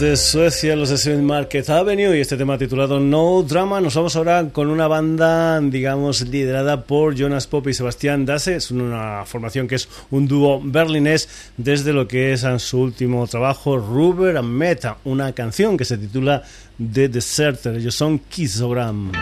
Desde 0.00 0.16
Suecia, 0.16 0.76
los 0.76 0.88
Seven 0.88 1.26
Market 1.26 1.68
Avenue 1.68 2.16
y 2.16 2.20
este 2.20 2.38
tema 2.38 2.56
titulado 2.56 2.98
No 2.98 3.42
Drama. 3.42 3.82
Nos 3.82 3.96
vamos 3.96 4.16
ahora 4.16 4.48
con 4.50 4.68
una 4.68 4.88
banda, 4.88 5.60
digamos, 5.60 6.22
liderada 6.22 6.84
por 6.84 7.14
Jonas 7.14 7.46
Pop 7.46 7.68
y 7.68 7.74
Sebastián 7.74 8.24
Dasse. 8.24 8.56
Es 8.56 8.70
una 8.70 9.26
formación 9.26 9.68
que 9.68 9.74
es 9.74 9.90
un 10.10 10.26
dúo 10.26 10.58
berlinés 10.64 11.28
desde 11.58 11.92
lo 11.92 12.08
que 12.08 12.32
es 12.32 12.46
su 12.62 12.80
último 12.80 13.26
trabajo, 13.26 13.76
Rubber 13.76 14.38
and 14.38 14.48
Meta, 14.48 14.96
una 15.04 15.34
canción 15.34 15.76
que 15.76 15.84
se 15.84 15.98
titula 15.98 16.44
The 16.78 17.10
Deserter. 17.10 17.76
Ellos 17.76 17.94
son 17.94 18.20
Kissogram. 18.20 19.12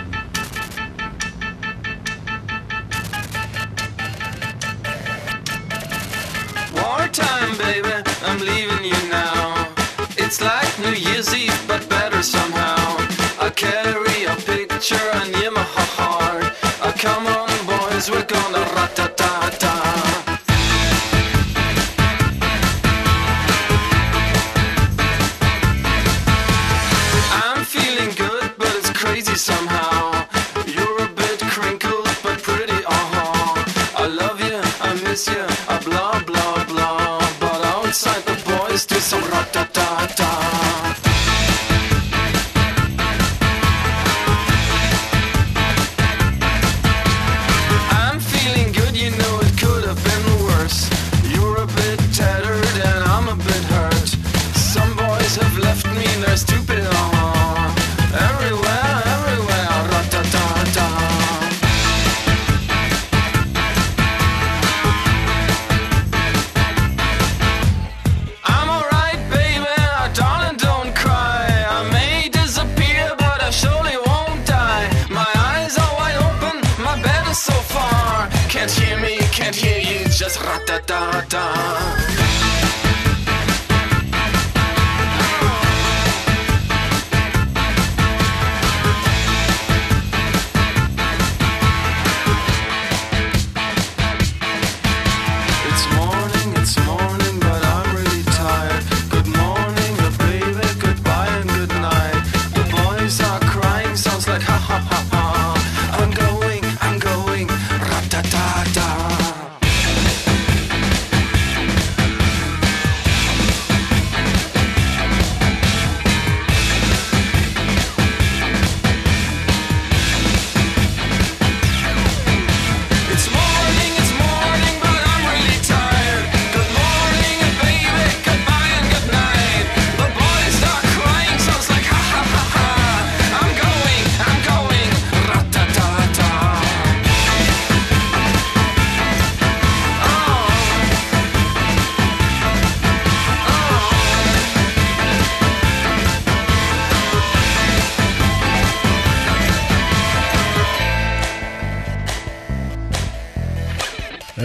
It's 10.30 10.42
like 10.42 10.78
New 10.80 10.92
Year's 10.92 11.34
Eve, 11.34 11.58
but 11.66 11.88
better 11.88 12.22
somehow. 12.22 12.76
I 13.40 13.48
carry 13.48 14.24
a 14.24 14.36
picture 14.36 15.08
and 15.14 15.34
in 15.42 15.54
my 15.54 15.62
heart. 15.96 16.44
Uh, 16.82 16.92
come 16.92 17.26
on, 17.26 17.48
boys, 17.64 18.10
we're 18.10 18.26
gonna 18.26 18.58
rat-ta-ta-ta. 18.76 19.17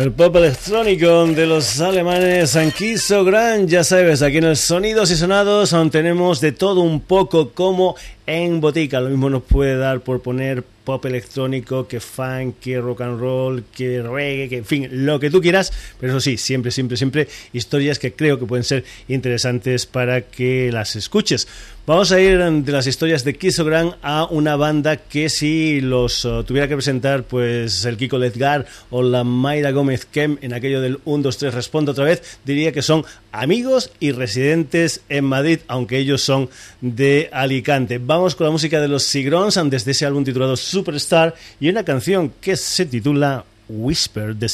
El 0.04 0.12
pop 0.12 0.36
electrónico 0.36 1.26
de 1.28 1.46
los 1.46 1.80
alemanes 1.80 2.58
Anquiso 2.58 3.24
Gran, 3.24 3.70
ya 3.70 3.86
sabes, 3.86 4.22
aquí 4.22 4.40
en 4.40 4.44
el 4.44 4.58
Sonidos 4.58 5.10
y 5.12 5.16
Sonados 5.16 5.72
aún 5.72 5.92
tenemos 5.92 6.42
de 6.42 6.52
todo 6.52 6.82
un 6.82 7.00
poco 7.00 7.52
como 7.52 7.96
en 8.28 8.60
botica. 8.60 9.00
Lo 9.00 9.10
mismo 9.10 9.30
nos 9.30 9.44
puede 9.44 9.78
dar 9.78 10.02
por 10.02 10.22
poner 10.22 10.66
pop 10.84 11.06
electrónico, 11.06 11.88
que 11.88 12.00
funk, 12.00 12.56
que 12.60 12.80
rock 12.80 13.02
and 13.02 13.20
roll, 13.20 13.64
que 13.76 14.02
reggae, 14.02 14.50
que 14.50 14.58
en 14.58 14.66
fin, 14.66 14.88
lo 14.92 15.20
que 15.20 15.30
tú 15.30 15.42
quieras, 15.42 15.72
pero 16.00 16.14
eso 16.14 16.22
sí, 16.22 16.38
siempre, 16.38 16.72
siempre, 16.72 16.98
siempre 16.98 17.28
historias 17.54 18.00
que 18.00 18.14
creo 18.14 18.40
que 18.40 18.46
pueden 18.46 18.64
ser 18.64 18.84
interesantes 19.08 19.86
para 19.86 20.22
que 20.22 20.72
las 20.72 20.96
escuches. 20.96 21.48
Vamos 21.86 22.14
a 22.14 22.22
ir 22.22 22.40
de 22.40 22.72
las 22.72 22.88
historias 22.88 23.26
de 23.26 23.36
Kisogram 23.36 23.96
a 24.02 24.24
una 24.24 24.56
banda 24.56 24.96
que 24.96 25.28
si 25.28 25.82
los 25.82 26.24
uh, 26.24 26.42
tuviera 26.46 26.70
que 26.70 26.76
presentar 26.76 27.24
pues 27.24 27.84
el 27.84 27.98
Kiko 27.98 28.18
Ledgar 28.18 28.66
o 28.90 29.04
la 29.04 29.26
Mayra 29.26 29.72
Gómez 29.72 30.06
Kem 30.06 30.38
en 30.42 30.54
aquello 30.54 30.80
del 30.80 31.00
1, 31.04 31.24
2, 31.24 31.38
3, 31.38 31.54
respondo 31.54 31.92
otra 31.92 32.06
vez, 32.06 32.40
diría 32.46 32.72
que 32.72 32.82
son 32.82 33.04
amigos 33.34 33.92
y 34.00 34.14
residentes 34.14 35.02
en 35.10 35.26
Madrid, 35.26 35.60
aunque 35.68 35.98
ellos 35.98 36.22
son 36.22 36.50
de 36.80 37.30
Alicante. 37.34 37.98
Vamos 37.98 38.36
con 38.36 38.46
la 38.46 38.52
música 38.52 38.80
de 38.80 38.88
los 38.88 39.04
Sigrons 39.04 39.60
desde 39.66 39.92
ese 39.92 40.06
álbum 40.06 40.24
titulado 40.24 40.56
Superstar 40.74 41.36
y 41.60 41.70
una 41.70 41.84
canción 41.84 42.34
que 42.42 42.58
se 42.58 42.86
titula 42.86 43.46
Whisper 43.70 44.36
de. 44.36 44.48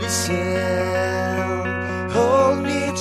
Listen, 0.00 0.36
hold 2.14 2.62
me 2.62 2.92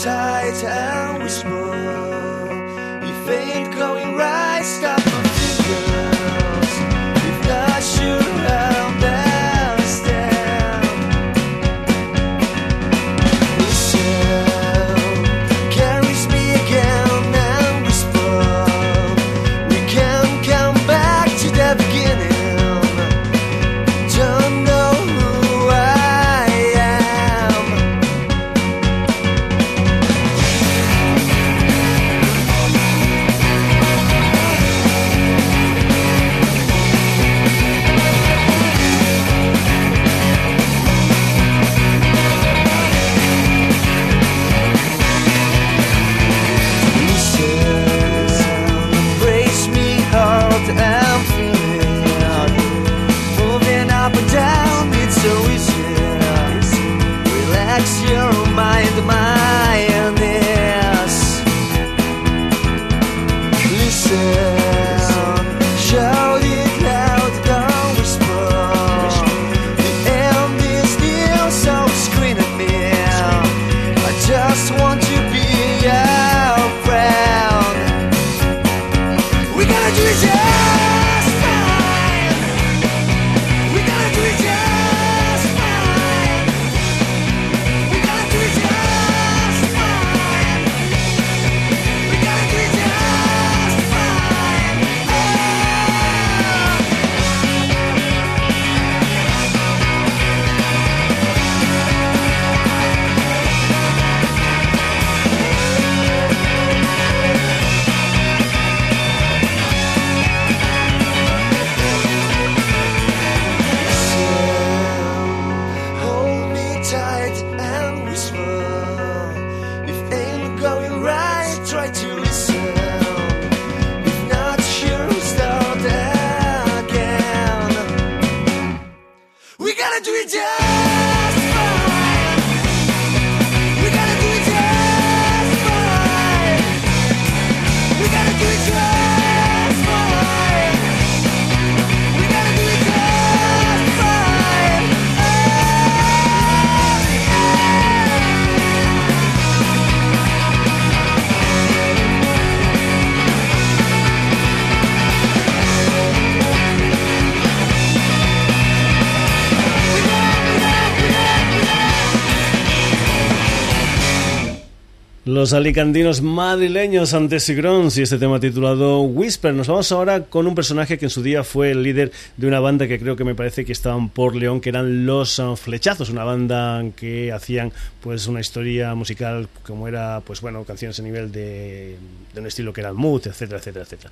Los 165.25 165.53
alicandinos 165.53 166.21
madrileños 166.21 167.15
ante 167.15 167.39
Sigrons 167.39 167.97
y 167.97 168.03
este 168.03 168.19
tema 168.19 168.39
titulado 168.39 169.01
Whisper. 169.01 169.55
Nos 169.55 169.67
vamos 169.67 169.91
ahora 169.91 170.25
con 170.25 170.45
un 170.45 170.53
personaje 170.53 170.99
que 170.99 171.05
en 171.07 171.09
su 171.09 171.23
día 171.23 171.43
fue 171.43 171.71
el 171.71 171.81
líder 171.81 172.11
de 172.37 172.45
una 172.45 172.59
banda 172.59 172.87
que 172.87 172.99
creo 172.99 173.15
que 173.15 173.23
me 173.23 173.33
parece 173.33 173.65
que 173.65 173.71
estaban 173.71 174.09
por 174.09 174.35
León, 174.35 174.61
que 174.61 174.69
eran 174.69 175.07
Los 175.07 175.41
Flechazos, 175.55 176.11
una 176.11 176.25
banda 176.25 176.83
que 176.95 177.31
hacían 177.31 177.73
pues 178.01 178.27
una 178.27 178.39
historia 178.39 178.93
musical 178.93 179.49
como 179.65 179.87
era, 179.87 180.21
pues 180.23 180.41
bueno, 180.41 180.63
canciones 180.63 180.99
a 180.99 181.01
nivel 181.01 181.31
de, 181.31 181.97
de 182.31 182.39
un 182.39 182.45
estilo 182.45 182.71
que 182.71 182.81
era 182.81 182.91
el 182.91 182.95
mood, 182.95 183.25
etcétera, 183.25 183.57
etcétera, 183.57 183.83
etcétera. 183.83 184.11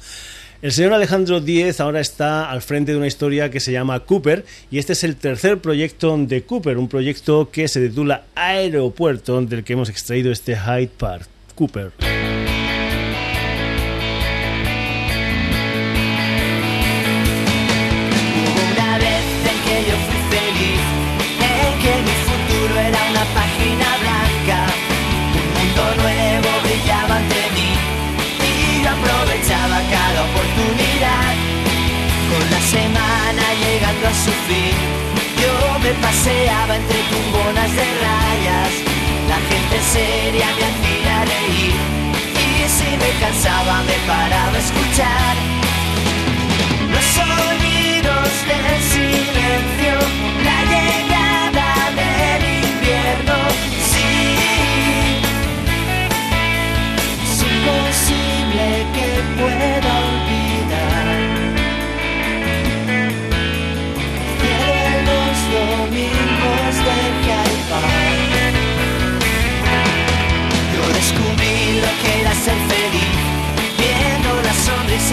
El 0.63 0.71
señor 0.71 0.93
Alejandro 0.93 1.41
Díez 1.41 1.79
ahora 1.79 1.99
está 1.99 2.49
al 2.49 2.61
frente 2.63 2.93
de 2.93 2.97
una 2.97 3.05
historia 3.05 3.51
que 3.51 3.59
se 3.59 3.71
llama 3.71 3.99
Cooper 3.99 4.45
y 4.71 4.79
este 4.79 4.93
es 4.93 5.03
el 5.03 5.17
tercer 5.17 5.59
proyecto 5.59 6.17
de 6.17 6.41
Cooper, 6.43 6.77
un 6.79 6.87
proyecto 6.87 7.49
que 7.51 7.67
se 7.67 7.87
titula 7.87 8.23
Aeropuerto, 8.33 9.41
del 9.41 9.63
que 9.63 9.73
hemos 9.73 9.89
extraído 9.89 10.31
este 10.31 10.55
Hyde 10.55 11.02
Park. 11.03 11.27
Cooper. 11.57 12.22
Cansaba 43.43 43.83
me 43.83 43.93
paraba 44.07 44.55
a 44.55 44.59
escuchar. 44.59 45.52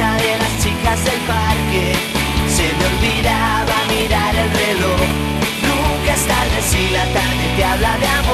de 0.01 0.38
las 0.38 0.53
chicas 0.62 1.05
del 1.05 1.20
parque. 1.28 1.92
Se 2.48 2.62
me 2.62 2.84
olvidaba 2.92 3.76
mirar 3.88 4.34
el 4.34 4.51
reloj. 4.51 5.01
Nunca 5.62 6.14
es 6.14 6.26
tarde 6.26 6.62
si 6.62 6.88
la 6.90 7.05
tarde 7.12 7.44
te 7.57 7.64
habla 7.64 7.98
de 7.98 8.07
amor. 8.07 8.30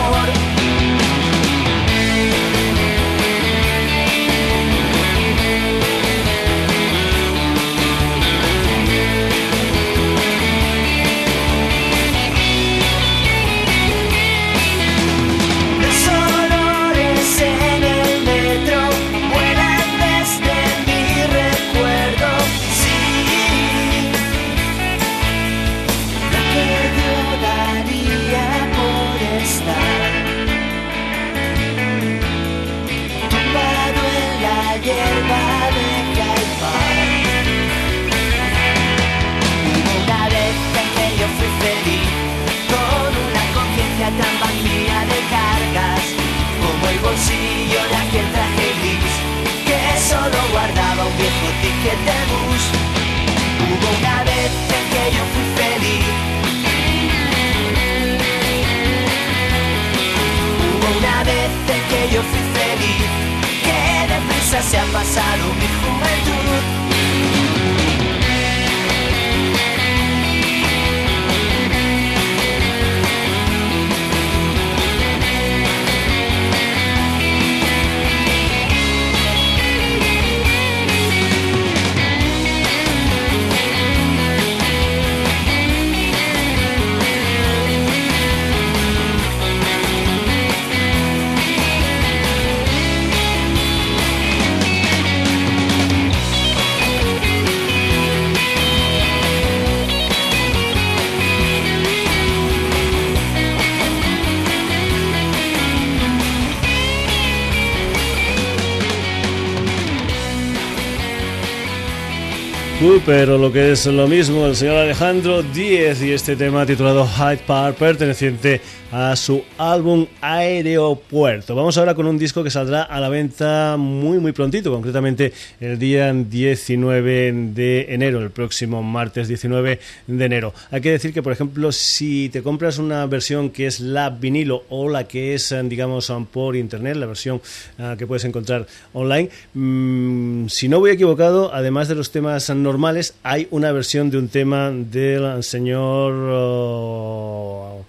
Pero 113.06 113.38
lo 113.38 113.52
que 113.52 113.70
es 113.70 113.86
lo 113.86 114.08
mismo, 114.08 114.46
el 114.46 114.56
señor 114.56 114.78
Alejandro 114.78 115.44
Díez 115.44 116.02
y 116.02 116.10
este 116.10 116.34
tema 116.34 116.66
titulado 116.66 117.06
Hyde 117.06 117.38
Park, 117.46 117.76
perteneciente 117.76 118.60
a 118.98 119.14
su 119.14 119.44
álbum 119.58 120.06
Aeropuerto. 120.22 121.54
Vamos 121.54 121.76
ahora 121.76 121.94
con 121.94 122.06
un 122.06 122.16
disco 122.16 122.42
que 122.42 122.48
saldrá 122.50 122.82
a 122.82 122.98
la 122.98 123.10
venta 123.10 123.76
muy 123.76 124.18
muy 124.20 124.32
prontito, 124.32 124.72
concretamente 124.72 125.34
el 125.60 125.78
día 125.78 126.10
19 126.10 127.32
de 127.52 127.86
enero, 127.90 128.22
el 128.22 128.30
próximo 128.30 128.82
martes 128.82 129.28
19 129.28 129.80
de 130.06 130.24
enero. 130.24 130.54
Hay 130.70 130.80
que 130.80 130.92
decir 130.92 131.12
que, 131.12 131.22
por 131.22 131.34
ejemplo, 131.34 131.72
si 131.72 132.30
te 132.30 132.42
compras 132.42 132.78
una 132.78 133.04
versión 133.04 133.50
que 133.50 133.66
es 133.66 133.80
la 133.80 134.08
vinilo 134.08 134.64
o 134.70 134.88
la 134.88 135.06
que 135.06 135.34
es, 135.34 135.54
digamos, 135.64 136.10
por 136.32 136.56
internet, 136.56 136.96
la 136.96 137.04
versión 137.04 137.42
uh, 137.78 137.98
que 137.98 138.06
puedes 138.06 138.24
encontrar 138.24 138.66
online, 138.94 139.28
mmm, 139.52 140.46
si 140.46 140.70
no 140.70 140.80
voy 140.80 140.92
equivocado, 140.92 141.52
además 141.52 141.88
de 141.88 141.96
los 141.96 142.12
temas 142.12 142.48
normales, 142.48 143.12
hay 143.22 143.46
una 143.50 143.72
versión 143.72 144.08
de 144.08 144.16
un 144.16 144.28
tema 144.28 144.70
del 144.70 145.42
señor... 145.42 146.14
Uh, 146.14 147.84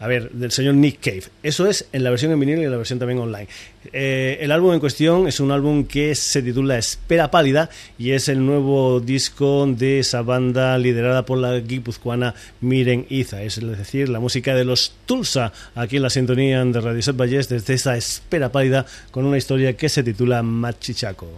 a 0.00 0.06
ver, 0.06 0.30
del 0.30 0.50
señor 0.50 0.74
Nick 0.74 0.98
Cave. 1.00 1.24
Eso 1.42 1.66
es 1.68 1.86
en 1.92 2.02
la 2.02 2.10
versión 2.10 2.32
en 2.32 2.40
vinilo 2.40 2.62
y 2.62 2.64
en 2.64 2.70
la 2.70 2.78
versión 2.78 2.98
también 2.98 3.18
online. 3.18 3.48
Eh, 3.92 4.38
el 4.40 4.50
álbum 4.50 4.72
en 4.72 4.80
cuestión 4.80 5.28
es 5.28 5.40
un 5.40 5.52
álbum 5.52 5.84
que 5.84 6.14
se 6.14 6.42
titula 6.42 6.78
Espera 6.78 7.30
Pálida 7.30 7.68
y 7.98 8.12
es 8.12 8.30
el 8.30 8.44
nuevo 8.44 9.00
disco 9.00 9.66
de 9.66 9.98
esa 9.98 10.22
banda 10.22 10.78
liderada 10.78 11.26
por 11.26 11.36
la 11.36 11.58
guipuzcoana 11.60 12.34
Miren 12.62 13.04
Iza. 13.10 13.42
Es 13.42 13.60
decir, 13.60 14.08
la 14.08 14.20
música 14.20 14.54
de 14.54 14.64
los 14.64 14.94
Tulsa 15.04 15.52
aquí 15.74 15.96
en 15.96 16.02
la 16.02 16.10
sintonía 16.10 16.64
de 16.64 16.80
Radio 16.80 17.02
Set 17.02 17.16
Valles 17.16 17.50
desde 17.50 17.74
esa 17.74 17.94
Espera 17.94 18.50
Pálida 18.50 18.86
con 19.10 19.26
una 19.26 19.36
historia 19.36 19.76
que 19.76 19.90
se 19.90 20.02
titula 20.02 20.42
Machichaco. 20.42 21.28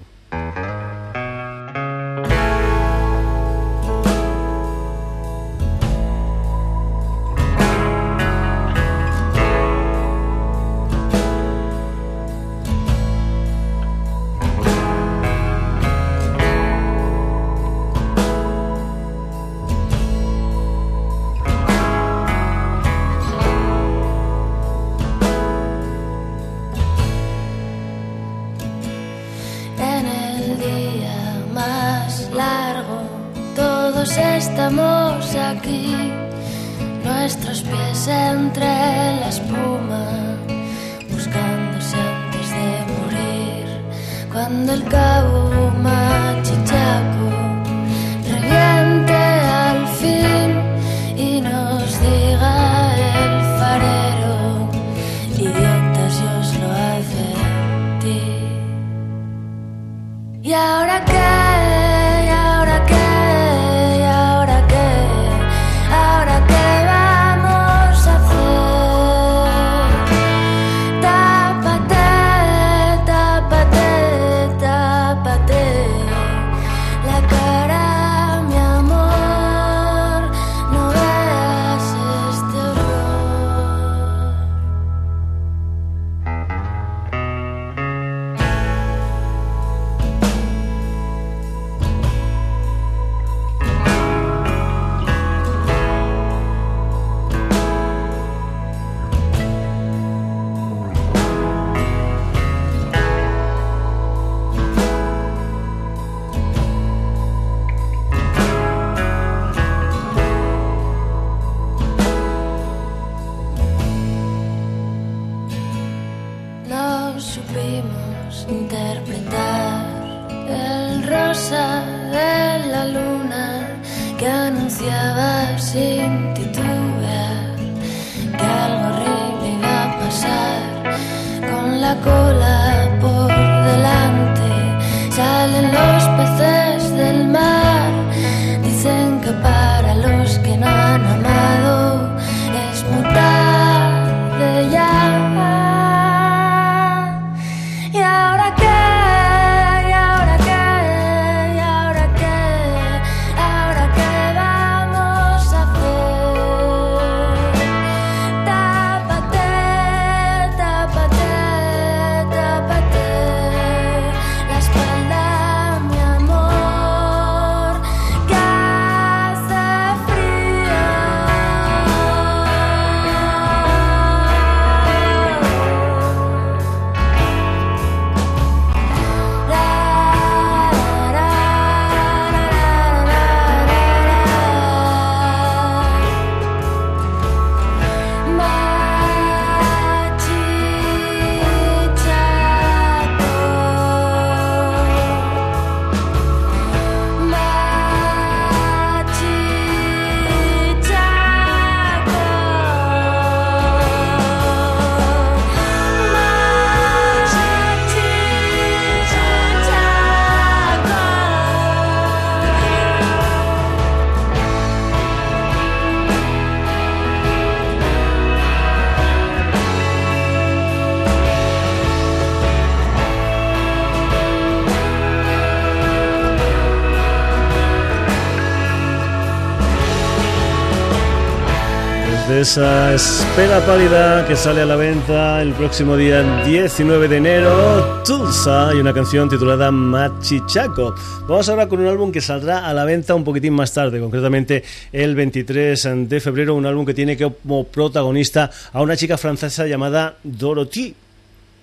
Esa 232.42 232.92
espera 232.92 233.64
pálida 233.64 234.26
que 234.26 234.34
sale 234.34 234.62
a 234.62 234.66
la 234.66 234.74
venta 234.74 235.40
el 235.40 235.52
próximo 235.52 235.96
día 235.96 236.42
19 236.44 237.06
de 237.06 237.16
enero, 237.18 238.02
Tulsa, 238.04 238.72
y 238.74 238.78
una 238.78 238.92
canción 238.92 239.28
titulada 239.28 239.70
Machichaco. 239.70 240.92
Vamos 241.28 241.48
ahora 241.48 241.68
con 241.68 241.78
un 241.78 241.86
álbum 241.86 242.10
que 242.10 242.20
saldrá 242.20 242.66
a 242.66 242.74
la 242.74 242.84
venta 242.84 243.14
un 243.14 243.22
poquitín 243.22 243.52
más 243.54 243.72
tarde, 243.72 244.00
concretamente 244.00 244.64
el 244.90 245.14
23 245.14 246.08
de 246.08 246.20
febrero, 246.20 246.56
un 246.56 246.66
álbum 246.66 246.84
que 246.84 246.94
tiene 246.94 247.16
como 247.16 247.62
protagonista 247.62 248.50
a 248.72 248.82
una 248.82 248.96
chica 248.96 249.16
francesa 249.16 249.68
llamada 249.68 250.16
Dorothy 250.24 250.96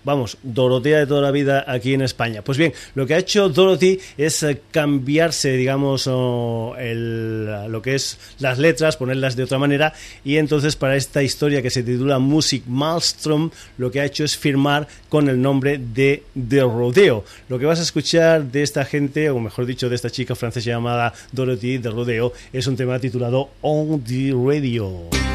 vamos, 0.04 0.38
Dorotea 0.44 1.00
de 1.00 1.08
toda 1.08 1.22
la 1.22 1.32
vida 1.32 1.64
aquí 1.68 1.94
en 1.94 2.02
España. 2.02 2.42
Pues 2.42 2.58
bien, 2.58 2.74
lo 2.96 3.06
que 3.06 3.14
ha 3.14 3.18
hecho 3.18 3.50
Dorothy 3.50 4.00
es 4.18 4.44
eh, 4.44 4.62
cambiarse, 4.72 5.52
digamos, 5.54 6.08
el- 6.08 7.46
lo 7.72 7.82
que 7.82 7.96
es 7.96 8.18
las 8.40 8.58
letras, 8.60 8.98
ponerlas 8.98 9.36
de 9.36 9.44
otra 9.44 9.58
manera, 9.58 9.94
y 10.24 10.38
entonces 10.38 10.76
para 10.76 10.96
esta 10.96 11.24
historia 11.24 11.62
que 11.62 11.70
se 11.70 11.84
titula 11.84 12.20
Music 12.20 12.64
Maelstrom, 12.68 13.50
lo 13.78 13.92
que 13.92 14.02
ha 14.02 14.06
hecho 14.06 14.24
es 14.24 14.38
firmar 14.38 14.88
con 15.10 15.30
el 15.30 15.42
nombre 15.42 15.78
de 15.80 16.24
The 16.50 16.62
Rodeo. 16.62 17.24
Lo 17.48 17.60
que 17.60 17.66
vas 17.66 17.80
a 17.80 17.84
escuchar 17.84 18.44
de 18.46 18.64
esta 18.64 18.86
gente, 18.86 19.30
o 19.30 19.40
mejor 19.40 19.66
dicho, 19.66 19.90
de 19.90 19.96
esta 19.96 20.10
chica 20.10 20.36
francesa 20.36 20.70
llamada 20.70 21.14
Dorothy 21.32 21.78
de 21.78 21.90
Rodeo, 21.90 22.34
es 22.54 22.68
un 22.68 22.76
tema 22.76 23.00
titulado 23.00 23.50
On 23.62 24.04
the 24.04 24.32
Radio. 24.34 25.29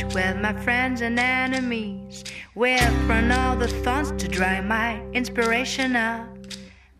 With 0.00 0.36
my 0.38 0.54
friends 0.64 1.02
and 1.02 1.18
enemies. 1.18 2.24
We've 2.54 3.08
run 3.08 3.30
all 3.30 3.56
the 3.56 3.68
thorns 3.68 4.10
to 4.12 4.26
dry 4.26 4.62
my 4.62 5.02
inspiration 5.12 5.96
up. 5.96 6.26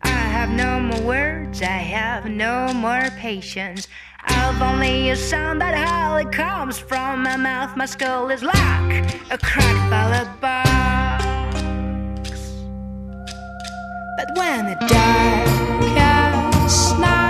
I 0.03 0.09
have 0.09 0.51
no 0.51 0.79
more 0.79 1.01
words, 1.01 1.61
I 1.61 1.65
have 1.65 2.25
no 2.25 2.71
more 2.73 3.09
patience. 3.17 3.87
I've 4.23 4.61
only 4.61 5.09
a 5.09 5.15
sound 5.15 5.59
that 5.61 5.75
hardly 5.75 6.31
comes 6.31 6.77
from 6.77 7.23
my 7.23 7.35
mouth. 7.35 7.75
My 7.75 7.87
skull 7.87 8.29
is 8.29 8.43
like 8.43 9.15
a 9.31 9.37
cracked 9.37 9.89
ballad 9.89 10.29
box. 10.39 11.23
But 14.17 14.37
when 14.37 14.67
the 14.67 14.75
darkest 14.87 16.99
night 16.99 17.22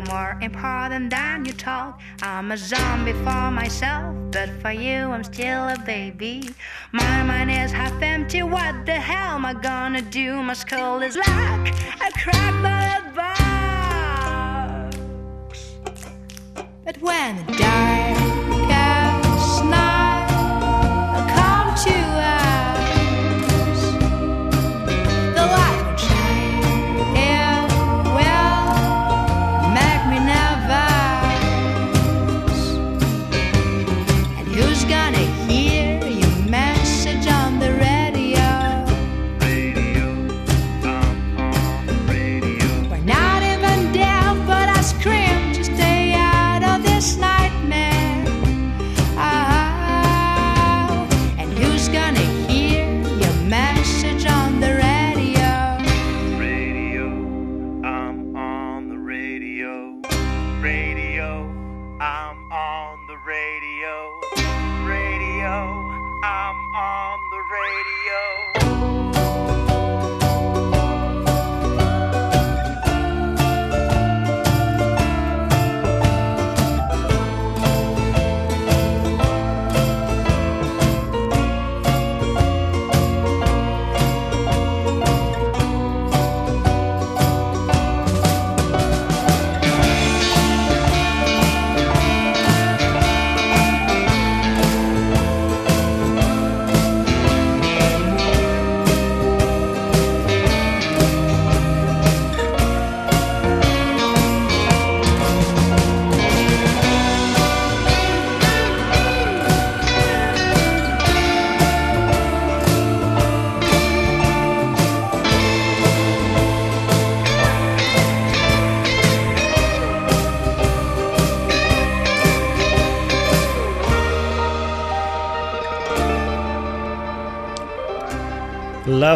are 0.00 0.06
more 0.34 0.38
important 0.40 1.10
than 1.10 1.44
you 1.44 1.52
talk. 1.52 2.00
I'm 2.22 2.52
a 2.52 2.56
zombie 2.56 3.12
for 3.12 3.50
myself, 3.50 4.14
but 4.30 4.48
for 4.60 4.70
you 4.72 5.10
I'm 5.10 5.24
still 5.24 5.68
a 5.68 5.76
baby. 5.84 6.50
My 6.92 7.22
mind 7.22 7.50
is 7.50 7.72
half 7.72 8.00
empty. 8.02 8.42
What 8.42 8.86
the 8.86 8.92
hell 8.92 9.34
am 9.34 9.44
I 9.44 9.54
gonna 9.54 10.02
do? 10.02 10.42
My 10.42 10.54
skull 10.54 11.02
is 11.02 11.16
like 11.16 11.28
a 11.28 12.10
bullet 12.24 13.14
box. 13.14 13.36
But 16.84 17.00
when 17.00 17.36
the 17.46 17.52
darkest 17.52 18.39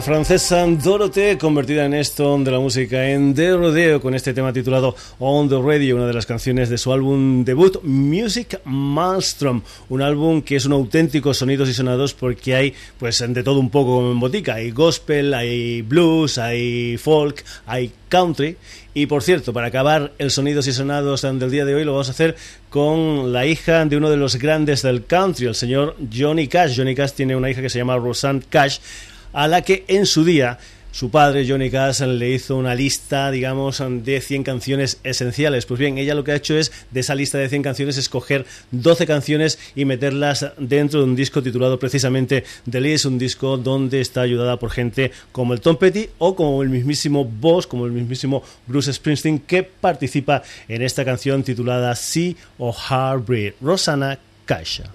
francesa 0.05 0.67
Dorothée, 0.67 1.39
convertida 1.39 1.87
en 1.87 1.95
esto 1.95 2.37
de 2.37 2.51
la 2.51 2.59
música 2.59 3.09
en 3.09 3.33
The 3.33 3.53
Rodeo, 3.57 4.03
con 4.03 4.15
este 4.15 4.35
tema 4.35 4.53
titulado 4.53 4.95
On 5.19 5.49
the 5.49 5.57
Radio, 5.59 5.97
una 5.97 6.07
de 6.07 6.13
las 6.13 6.27
canciones 6.27 6.69
de 6.69 6.77
su 6.77 6.93
álbum 6.93 7.43
debut, 7.43 7.83
Music 7.83 8.61
Maelstrom, 8.67 9.63
un 9.89 10.03
álbum 10.03 10.43
que 10.43 10.57
es 10.57 10.67
un 10.67 10.73
auténtico 10.73 11.33
sonidos 11.33 11.71
y 11.71 11.73
sonados 11.73 12.13
porque 12.13 12.55
hay 12.55 12.75
pues 12.99 13.25
de 13.27 13.43
todo 13.43 13.59
un 13.59 13.71
poco 13.71 13.97
como 13.97 14.13
en 14.13 14.21
botica, 14.21 14.57
hay 14.57 14.73
gospel, 14.73 15.33
hay 15.33 15.81
blues, 15.81 16.37
hay 16.37 16.99
folk, 16.99 17.43
hay 17.65 17.91
country 18.11 18.59
y 18.93 19.07
por 19.07 19.23
cierto, 19.23 19.55
para 19.55 19.69
acabar 19.69 20.13
el 20.19 20.31
sonidos 20.31 20.67
y 20.67 20.73
sonados 20.73 21.23
del 21.23 21.51
día 21.51 21.65
de 21.65 21.75
hoy 21.75 21.85
lo 21.85 21.93
vamos 21.93 22.09
a 22.09 22.13
hacer 22.13 22.37
con 22.69 23.33
la 23.33 23.47
hija 23.47 23.85
de 23.87 23.97
uno 23.97 24.11
de 24.11 24.19
los 24.19 24.37
grandes 24.37 24.83
del 24.83 25.07
country, 25.07 25.47
el 25.47 25.55
señor 25.55 25.97
Johnny 26.15 26.47
Cash. 26.47 26.77
Johnny 26.77 26.95
Cash 26.95 27.13
tiene 27.13 27.35
una 27.35 27.51
hija 27.51 27.63
que 27.63 27.71
se 27.71 27.79
llama 27.79 27.97
Rosanne 27.97 28.43
Cash, 28.49 28.79
a 29.35 29.47
la 29.49 29.61
que 29.63 29.85
en 29.89 30.07
su 30.07 30.25
día 30.25 30.59
su 30.95 31.11
padre, 31.11 31.45
Johnny 31.45 31.73
Cash, 31.73 32.03
le 32.03 32.31
hizo 32.31 32.57
una 32.57 32.73
lista, 32.73 33.33
digamos, 33.33 33.83
de 34.05 34.21
100 34.21 34.45
canciones 34.45 35.01
esenciales. 35.03 35.67
Pues 35.67 35.81
bien, 35.81 35.99
ella 35.99 36.15
lo 36.15 36.23
que 36.23 36.31
ha 36.31 36.37
hecho 36.37 36.57
es, 36.57 36.71
de 36.93 37.01
esa 37.01 37.17
lista 37.17 37.37
de 37.37 37.49
100 37.49 37.65
canciones, 37.65 37.99
escoger 37.99 38.47
12 38.71 39.05
canciones 39.05 39.59
y 39.75 39.87
meterlas 39.87 40.53
dentro 40.57 41.01
de 41.01 41.07
un 41.07 41.17
disco 41.17 41.43
titulado 41.43 41.81
precisamente 41.81 42.45
The 42.71 42.81
List, 42.81 43.07
un 43.07 43.19
disco 43.19 43.57
donde 43.57 44.01
está 44.01 44.21
ayudada 44.21 44.57
por 44.61 44.71
gente 44.71 45.11
como 45.33 45.53
el 45.53 45.61
Tom 45.61 45.79
Petty 45.79 46.11
o 46.19 46.37
como 46.37 46.63
el 46.63 46.69
mismísimo 46.69 47.25
Boss, 47.25 47.67
como 47.67 47.87
el 47.87 47.93
mismísimo 47.93 48.45
Bruce 48.69 48.93
Springsteen, 48.93 49.41
que 49.41 49.65
participa 49.65 50.45
en 50.69 50.81
esta 50.81 51.05
canción 51.05 51.43
titulada 51.43 51.97
Sea 51.97 52.35
of 52.59 52.79
Heartbreak. 52.89 53.57
Rosana 53.61 54.21
Caixa. 54.45 54.93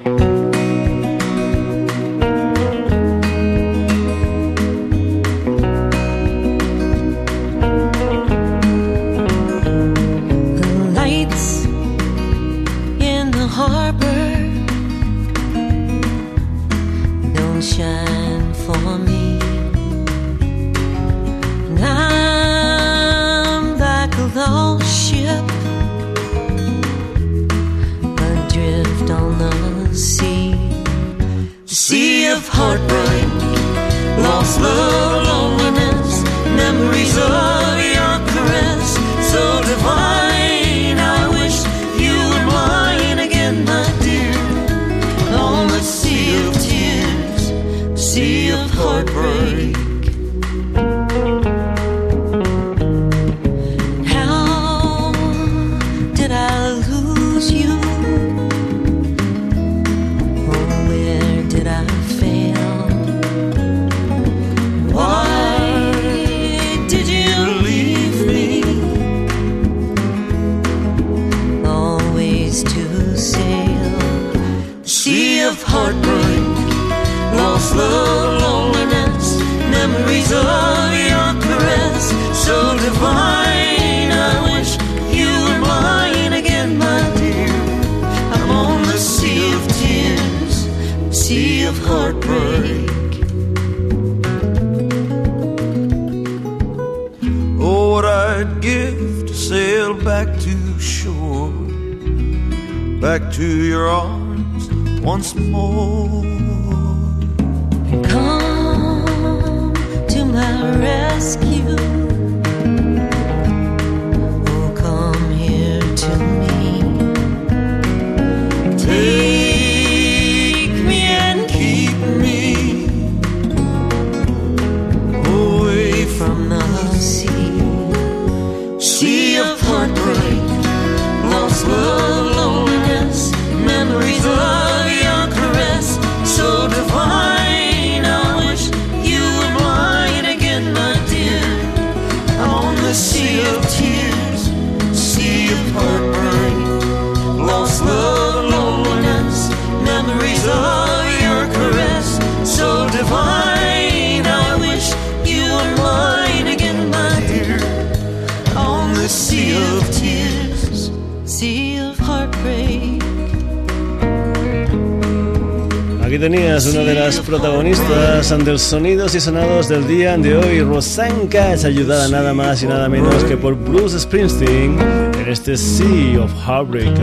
Tenías 166.60 166.76
una 166.76 166.84
de 166.84 166.94
las 166.94 167.20
protagonistas 167.22 168.38
de 168.38 168.52
los 168.52 168.62
sonidos 168.62 169.16
y 169.16 169.22
sonados 169.22 169.70
del 169.70 169.88
día 169.88 170.18
de 170.18 170.36
hoy, 170.36 170.60
Rosanka, 170.60 171.54
es 171.54 171.64
ayudada 171.64 172.10
nada 172.10 172.34
más 172.34 172.62
y 172.62 172.68
nada 172.68 172.90
menos 172.90 173.24
que 173.24 173.38
por 173.38 173.56
Bruce 173.56 173.98
Springsteen 173.98 174.78
en 174.78 175.30
este 175.30 175.56
Sea 175.56 176.22
of 176.22 176.34
Heartbreak. 176.46 177.00